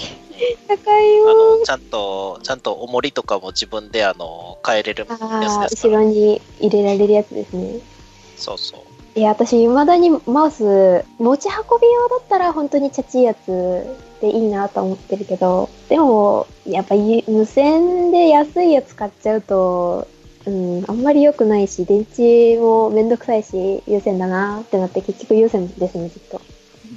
[0.68, 5.70] 高いあよの、ちゃんと、ちゃんと重りとかも自分であの、変えれるやつあであすから。
[5.70, 7.80] 後ろに入れられるやつですね
[8.36, 9.20] そうそう。
[9.20, 13.86] いや私いまだにマウス持ち運び用だったら本当にチャチいやつ
[14.22, 20.08] でいいなと思ってるけどでもやっぱ無線で安いやつ買っちゃうと
[20.46, 26.42] うんあんまり良くないし電池もめんどくさいし優先だなってなって結局優先ですねきっと。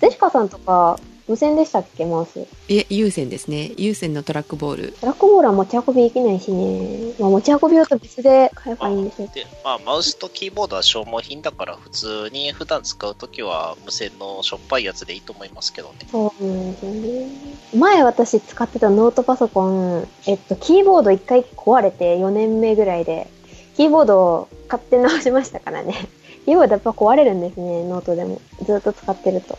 [0.00, 0.98] ジェシカさんとか
[1.28, 2.40] 無線でしたっけ、マウス？
[2.40, 3.72] いえ、有線ですね。
[3.76, 4.92] 有線のトラックボール。
[4.92, 7.12] トラックボールは持ち運びできないしね。
[7.18, 9.28] まあ、持ち運び用と別で買えばいいんですよ。
[9.34, 15.94] で、まあ、マウスとキーボードは消耗品だから、普通に普段使うときは無線のしょっぱいやつでいいと思いますけどね。
[16.10, 17.28] そうなんですよね。
[17.76, 23.28] 前私使ってたノートパソコン、えっと、キーボード一回壊れて4年目ぐらいで、
[23.76, 25.94] キーボードを買って直しましたからね。
[26.46, 28.40] キーボードやっぱ壊れるんですね、ノートでも。
[28.64, 29.58] ずっと使ってると。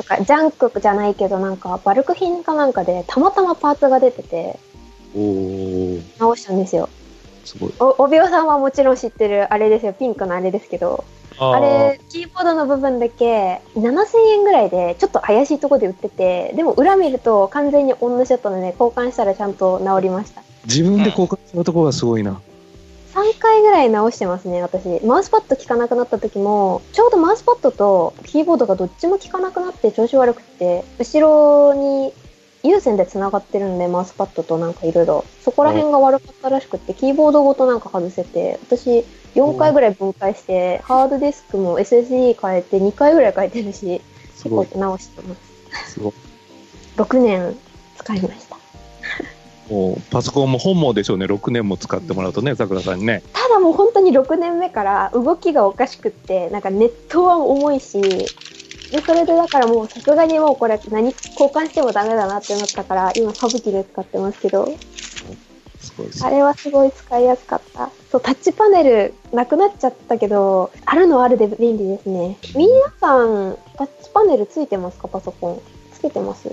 [0.00, 4.58] なんか、ジャンクじゃないけど、なんか、バルク品かなんかで、たまたまパーツが出てて、
[5.14, 6.88] おー、直したんですよ。
[7.44, 7.72] すごい。
[7.80, 11.04] お、おびおさんはもちろん知ってる、あれですよ、ピンクのあれですけど、
[11.38, 20.42] あれ、キーボードの部分だけ7000円ぐらいでちょっと怪しいところで売ってて、でも裏見ると完全に同じだったので交換したらちゃんと治りました。
[20.66, 22.40] 自分で交換するところがすごいな。
[23.14, 24.86] 3回ぐらい直してますね、私。
[25.04, 32.12] マウスパッド効かなくなった時も、ちょうどマウスパッドとキーボードがどっちも効かなくなって調子悪くて、後ろに
[32.62, 35.24] 有線で繋がってるんで、マウスパッドとなんかいろいろ。
[35.42, 39.04] そこら辺が悪かったらしくて、キーボードごとなんか外せて、私
[39.34, 44.00] 4回ぐらい分解して、ハードディスクも SSD 変えて2回ぐらい変えてるし。
[44.42, 45.34] 結構直してま
[45.84, 45.92] す。
[45.92, 46.12] すごい。
[46.96, 47.56] 6年
[47.98, 48.49] 使いました。
[49.70, 51.26] もうパソコンも本望でしょうね。
[51.26, 53.22] 6年も使ってもらうとね、さくらさんにね。
[53.32, 64.74] ただもう本当に6年目から動きがおかしくって、なんかネットは重いし、で、それでだからもうさすがにもうこれ何交換してもダメだなってなったから、今サブキで使ってますけど、
[66.22, 67.90] あれはすごい使いやすかった。
[68.10, 72.36] そう、タッチパネルなくなっちゃったけど、あるのはあるで便利ですね。
[72.56, 72.68] 皆
[73.00, 75.06] さん、タッチパネルついてますか？
[75.06, 75.60] パソコン。
[75.94, 76.48] つけてます？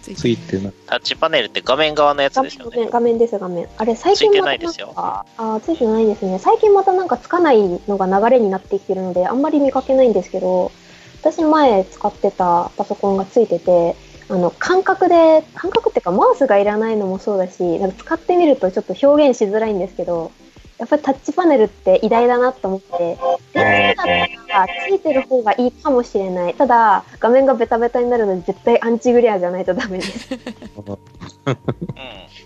[0.00, 0.72] つついてない。
[0.86, 2.76] タッチパネルって画面側のやつ画ですよね。
[2.76, 3.68] 面画面です、画面。
[3.76, 6.38] あれ、最近またなんついてないですよか、あーついてないですね。
[6.38, 10.72] 最近またなんかつかないのが流れになってきてるので、あんまり見かけないんですけど、
[11.20, 13.94] 私前使ってたパソコンがついてて、
[14.28, 20.32] あの、感覚で、感覚っていうかマウスがいらないのもそうだし、なんか使ってみるとちょっと表現しづらいんですけど、
[20.80, 23.18] やっぱりタッチパネルって偉大だなと思って、
[23.52, 26.54] でだったらついてる方がいいかもしれない。
[26.54, 30.30] ただ、画面がベタベタになるので絶対アンチグレアじゃないとダメです。
[30.32, 30.98] うん。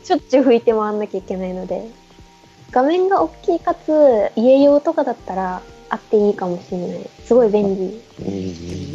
[0.03, 1.89] しょっちゅう拭いて回んなきゃいけないので。
[2.73, 7.11] 画面が大きいかつ、家用とかだったらあっていいかもしれない。
[7.25, 8.27] すごい便利で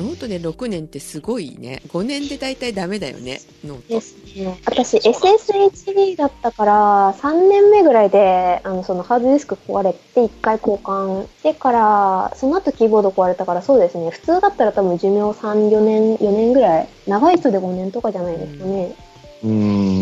[0.01, 1.81] もノートで6年ってすごいね。
[1.89, 3.87] 5年で大体ダメだよね、ノート。
[3.87, 4.59] ですね。
[4.65, 14.09] 私、SSHD だったから、3年目ぐらいで、あの、そのハードディスク壊れて、1回交換してから、その後キーボード壊れたから、そうですね。
[14.09, 16.87] 普通だったら多分寿命3、4年、4年ぐらい。
[17.07, 18.95] 長い人で5年とかじゃないですかね。
[19.43, 19.98] うーん。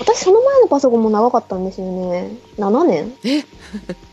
[0.00, 2.30] 私、その前のパソコンも長かったんですよね。
[2.56, 3.12] 7年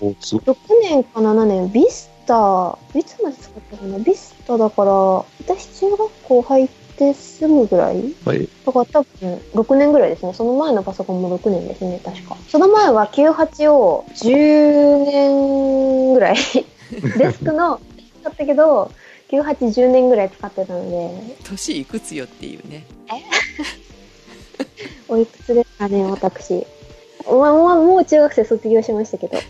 [0.01, 3.99] おす6年か7年、ビスタ、いつまで使ったかな？
[3.99, 6.67] ビスタだから、私中学校入っ
[6.97, 8.15] てすぐぐらい？
[8.25, 8.49] はい。
[8.65, 10.33] だから多分6年ぐらいですね。
[10.33, 12.35] その前のパソコンも6年ですね、確か。
[12.49, 16.37] その前は98を10年ぐらい、
[17.17, 17.79] デスクの、
[18.23, 18.91] だったけど、
[19.29, 22.85] 98、10年ぐらい使ってたので、年いくつよっていうね。
[25.07, 26.65] おいくつですかね、私。
[27.25, 29.37] まあ、まあもう中学生卒業しましたけど。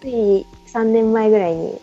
[0.00, 1.80] つい3年前ぐらいに、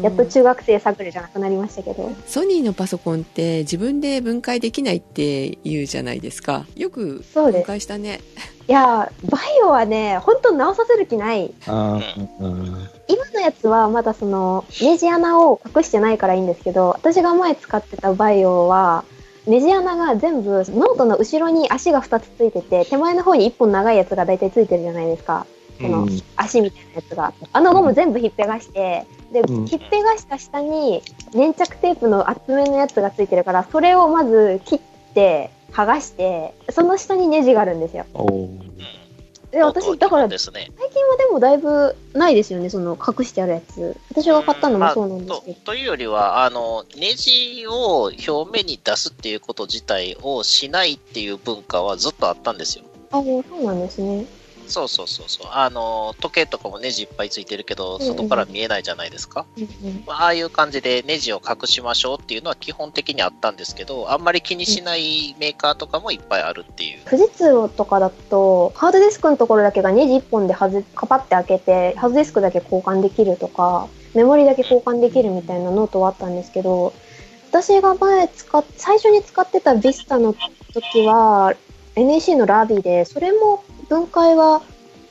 [0.00, 2.10] やっと中学生サークルじゃなくなりましたけど。
[2.26, 6.66] ソニーのパソコンって自分で分解できないって言うじゃないですか。
[6.74, 7.66] よく分そうです。
[7.66, 8.20] 解したね。
[8.66, 11.52] いやー、バイオはね、本当直させる気ない。
[11.66, 19.04] あーうん今のやつはまだそのネジ穴を隠してないからいいんですけど私が前使ってたバイオは
[19.46, 25.46] ネジ穴が全部ノートの後ろに足が2つついてて手前の方に1本長いやつが大体ついてるじゃないですか。
[25.78, 27.32] そのうん足みたいなやつが。
[27.52, 29.66] あのゴム全部ひっぺがしてでうん。
[29.66, 31.02] ひっぺがした下に
[31.34, 34.80] 粘着テープの厚めのやつがついてるからそれをまず切っ
[35.14, 38.06] て剥がしてその下にネジがあるんですよ
[39.62, 39.74] おーうん。
[39.74, 40.70] で私だからですね。
[40.78, 43.96] 最近はでもだいぶないですよね、その隠してあるやつ。
[44.10, 45.54] 私が買ったのもそうなんですけど。
[45.54, 52.84] とというよりは、あの、ネジを表面に出すっていうこと自体をしないっていう文化はずっとあったんですよ。
[53.10, 54.24] あ、そうなんですね。
[54.66, 55.46] そうそうそうそう。
[55.50, 59.46] あの、時計とかもネジいっぱいついてるけど、外から見えないじゃないですか。
[60.06, 67.00] ああいう感じでネジを隠しましょうっていうのは基本的にあったんですけど、あんまり気にしないメーカーとかもいっぱいあるっていう。
[67.08, 76.92] 富士通とかだと、ハードディスクのところだけがネジ1本で外カパって開けて、ハードディスクだけ交換できるとか、メモリだけ交換できるみたいなノートはあったんですけど、
[77.50, 80.34] 私が前使っ、最初に使ってた Vista の
[80.72, 81.54] 時は、
[81.96, 83.62] NEC の LaVie で、それも
[83.94, 84.60] 分解は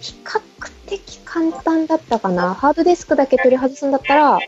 [0.01, 0.41] 比較
[0.88, 2.53] 的簡単だったかな。
[2.53, 4.39] ハードディスクだけ取り外すんだったら、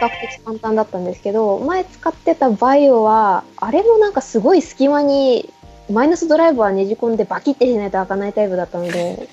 [0.00, 5.50] 比較的簡単だったんですけど、前使ってた VAIO は、あれもなんかすごい隙間に
[5.90, 9.28] マイナスドライバーねじ込んでバキってしないと開かないタイプだったので、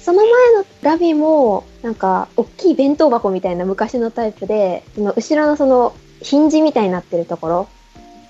[0.00, 7.68] その前のラビも、なんか、大きい弁当箱みたいな昔のタイプで、その後ろのその、ヒンジみたいになってるところ、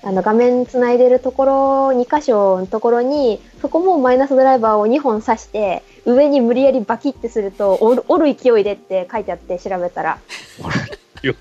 [0.02, 1.52] あの画面つないでるところ、
[1.88, 7.78] 2箇所のところに、そこもマイナスドライバーを2本刺して、上に無理やりバキってすると、
[8.08, 10.18] 折る勢いでって書いてあって調べたら、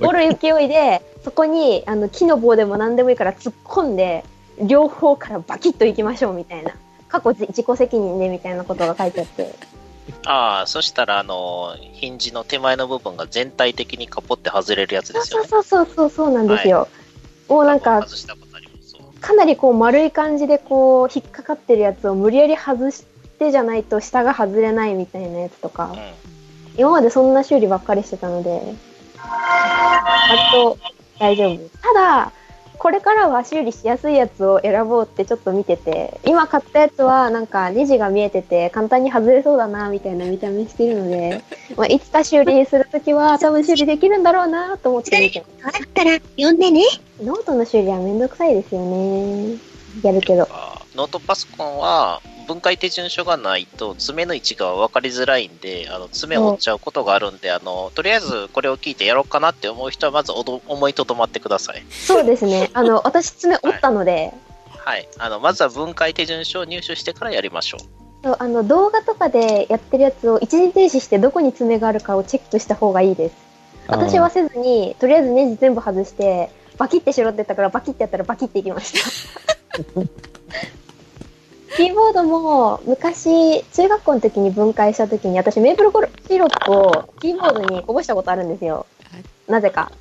[0.01, 4.25] 折る勢いで、そこにあの木の棒でも何でもいいから突っ込んで、
[4.61, 6.73] 両方からバキッといきましょうみたいな。
[7.07, 9.55] 過去自自己責任でみたいなことが書いてあって。
[10.25, 15.47] ああ、そしたら、あの、ヒンジの手前の部分が全体的にカポって外れるやつですよね。
[15.47, 16.87] そうそうそうそうそうなんですよ。
[17.47, 18.05] もうなんか
[19.21, 23.05] かなりこう丸い感じでこう引っかかってるやつを無理やり外し
[23.37, 25.99] てじゃないと下が外れないみたいなやつとか、うん。
[26.77, 30.77] 今までそんな修理ばっかりしてたので、割と
[31.19, 31.69] 大丈夫。
[31.81, 32.31] ただ、
[32.79, 41.43] これからは修理しやすいやつを選ぼうってちょっと見てて、今買ったやつはなんかネジが見えてて簡単に外れそうだなみたいな見た目してるので、
[41.75, 46.83] まあ、いつか修理するときは多分修理できるんだろうなと思って見てますあったら呼んでね。
[47.21, 49.57] ノートの修理はめんどくさいですよね。
[50.01, 50.47] やるけど。
[50.95, 61.83] ノートパソコンは分解手順書がないと爪の位置が分かりづらいんで、あの爪を折っちゃうことがあるんで、あの、とりあえずこれを聞いてやろうかなって思う人はまずおど思いとどまってください。
[61.91, 62.71] そうですね。
[62.73, 64.33] あの、私爪折ったので、
[64.83, 65.07] はい。
[65.19, 67.81] あの、まずは分解手順書を入手してからやりましょう。
[68.23, 73.35] そうあの動画とかでやってるやつを一時停止してどこに爪があるかをチェックした方がいいです。
[73.87, 78.99] 私はせずに、とりあえずネジ全部外して、バキってしろって言ったからバキってやったらバキっていきました。
[81.75, 85.91] キーボードも昔、中学校の時に分解した時に私メープル
[86.27, 88.85] シロップをキーボードにこぼしたことあるんですよ。
[89.47, 89.91] なぜか。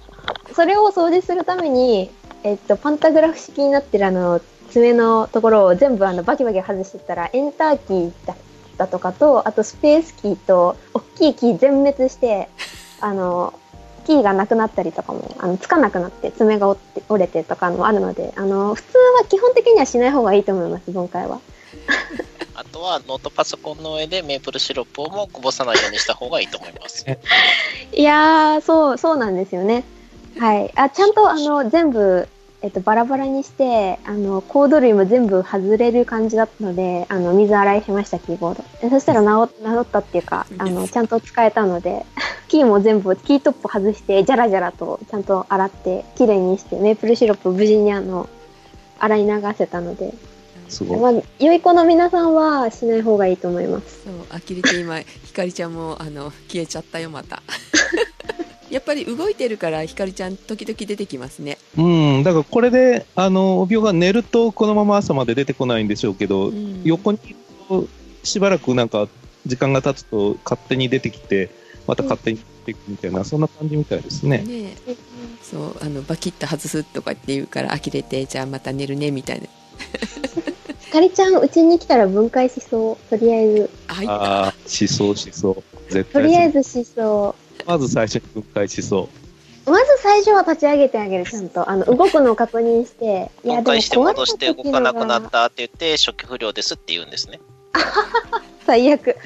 [0.54, 2.10] それを掃除するために、
[2.42, 4.40] えっと、パンタグラフ式になってるあの、
[4.70, 8.36] 爪のところを全部あのバキバキ外してったら、エンターキーだっ
[8.76, 12.48] たとかと、あとスペースキーと、大きいキー全滅して、
[13.00, 13.54] あの、
[14.04, 21.40] キーがなくなったりとかも、あの、つかなくなって、爪が折って折れてとかもあるので、あの、普通は基本的にはしない方がいいと思います、分解は。
[22.54, 27.06] あとはノートパソコンの上でメープルシロップをもこぼさないようにした方がいいと思います。
[27.92, 29.84] いやー、そう、そうなんですよね。
[30.38, 30.72] はい。
[30.76, 32.28] あ、ちゃんと、あの、全部、
[32.60, 38.64] えっと、バラバラにして、あの、コード類も全部外れる感じだったので、あの、水洗いしました、キーボード。
[38.80, 42.04] でそしたら治、治ったっていうか、あの、ちゃんと使えたので、
[42.48, 48.28] キーも全部、キートップ外して、ジャラジャラとちゃんと洗って、綺麗にして、メープルシロップ無事にあの、
[48.98, 50.12] 洗い流せたので、
[50.68, 51.14] すごい。
[51.14, 54.04] まあ、良い子の皆さんはしない方がいいと思います。
[54.04, 57.42] そう呆れて今ひかりちゃんもあの消えちゃったよまた
[58.70, 67.18] やっぱり動いてるからひかりちゃん時々出てきますねうん、だからこれで、あの、帯が寝るとこのまま朝まで出てこないんでしょうけど、うん横に
[68.22, 69.08] しばらくなんか
[69.46, 71.50] 時間が経つと勝手に出てきて、
[71.86, 74.38] また勝手に出ていくみたいな、そんな感じみたいですね。
[74.38, 74.96] ねえ
[75.42, 79.50] そうあのバキッと外すとかって言うから呆れてじゃあまた寝るねみたいなひ
[80.88, 83.10] かりちゃん、うちに来たら分解しそう。
[83.10, 83.70] とりあえず。
[83.88, 85.92] あいああ、しそうしそう。
[85.92, 87.62] 絶と対りあえずしそう。
[87.66, 89.08] まず最初に分解しそ
[89.66, 89.70] う。
[89.70, 91.68] まず最初は立ち上げてあげる、ちゃんと。
[91.68, 93.30] あの、動くのを確認して。
[93.44, 97.40] い分解して戻して動かなくなったって言って初期不良ですって言うんですね。
[98.66, 99.16] 最悪。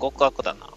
[0.00, 0.73] 極悪だな。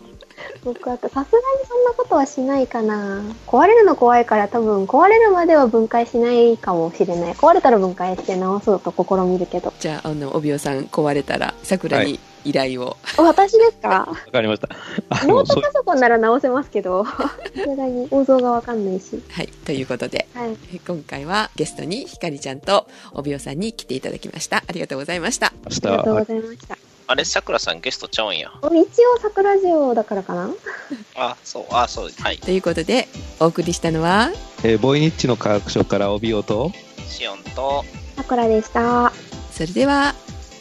[0.64, 1.26] 僕は、さすがに
[1.68, 3.22] そんなことはしないかな。
[3.45, 7.34] 壊れるの怖いから多分、壊れるまでは分解しないかもしれない。
[7.34, 9.74] 壊れたら分解して直そうと試みるけど。
[9.80, 13.89] じゃああの帯尾さん壊れたらさくらに依頼を、お私ですか？
[13.89, 14.70] わかりました。
[15.10, 17.14] あの、ノートパソコンなら直せますけど、さ
[17.56, 19.22] すがに構造がわかんないし。
[19.30, 20.58] はいということではい。
[20.74, 26.86] え今回はゲストにひかりちゃんと帯尾さんに来ていただきましたありがとうございました明ありがとうご日、ざいました。
[27.10, 28.51] あれ、さくらさんゲストちゃうんや。
[28.64, 28.70] 一
[29.05, 30.49] 応、桜ジオだからかな？
[31.16, 32.38] あ、そう、あ、そう、はい。
[32.38, 33.08] ということで
[33.39, 34.30] お送りしたのは
[34.64, 36.72] えーボイニッチの科学省から帯をと、
[37.10, 37.86] シオンと、
[38.18, 39.12] 桜でした。
[39.53, 40.16] それでは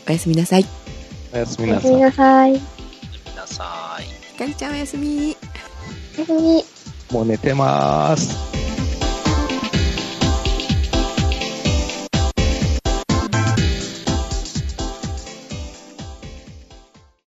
[0.09, 0.65] おやすみなさい
[1.35, 2.53] おやすおやすみみなさい。
[2.53, 2.61] なさい。
[3.35, 4.05] 皆さい。
[4.05, 5.37] ひかりちゃんおやすみ
[6.17, 6.65] おやすみ。
[7.11, 8.76] もう寝てます。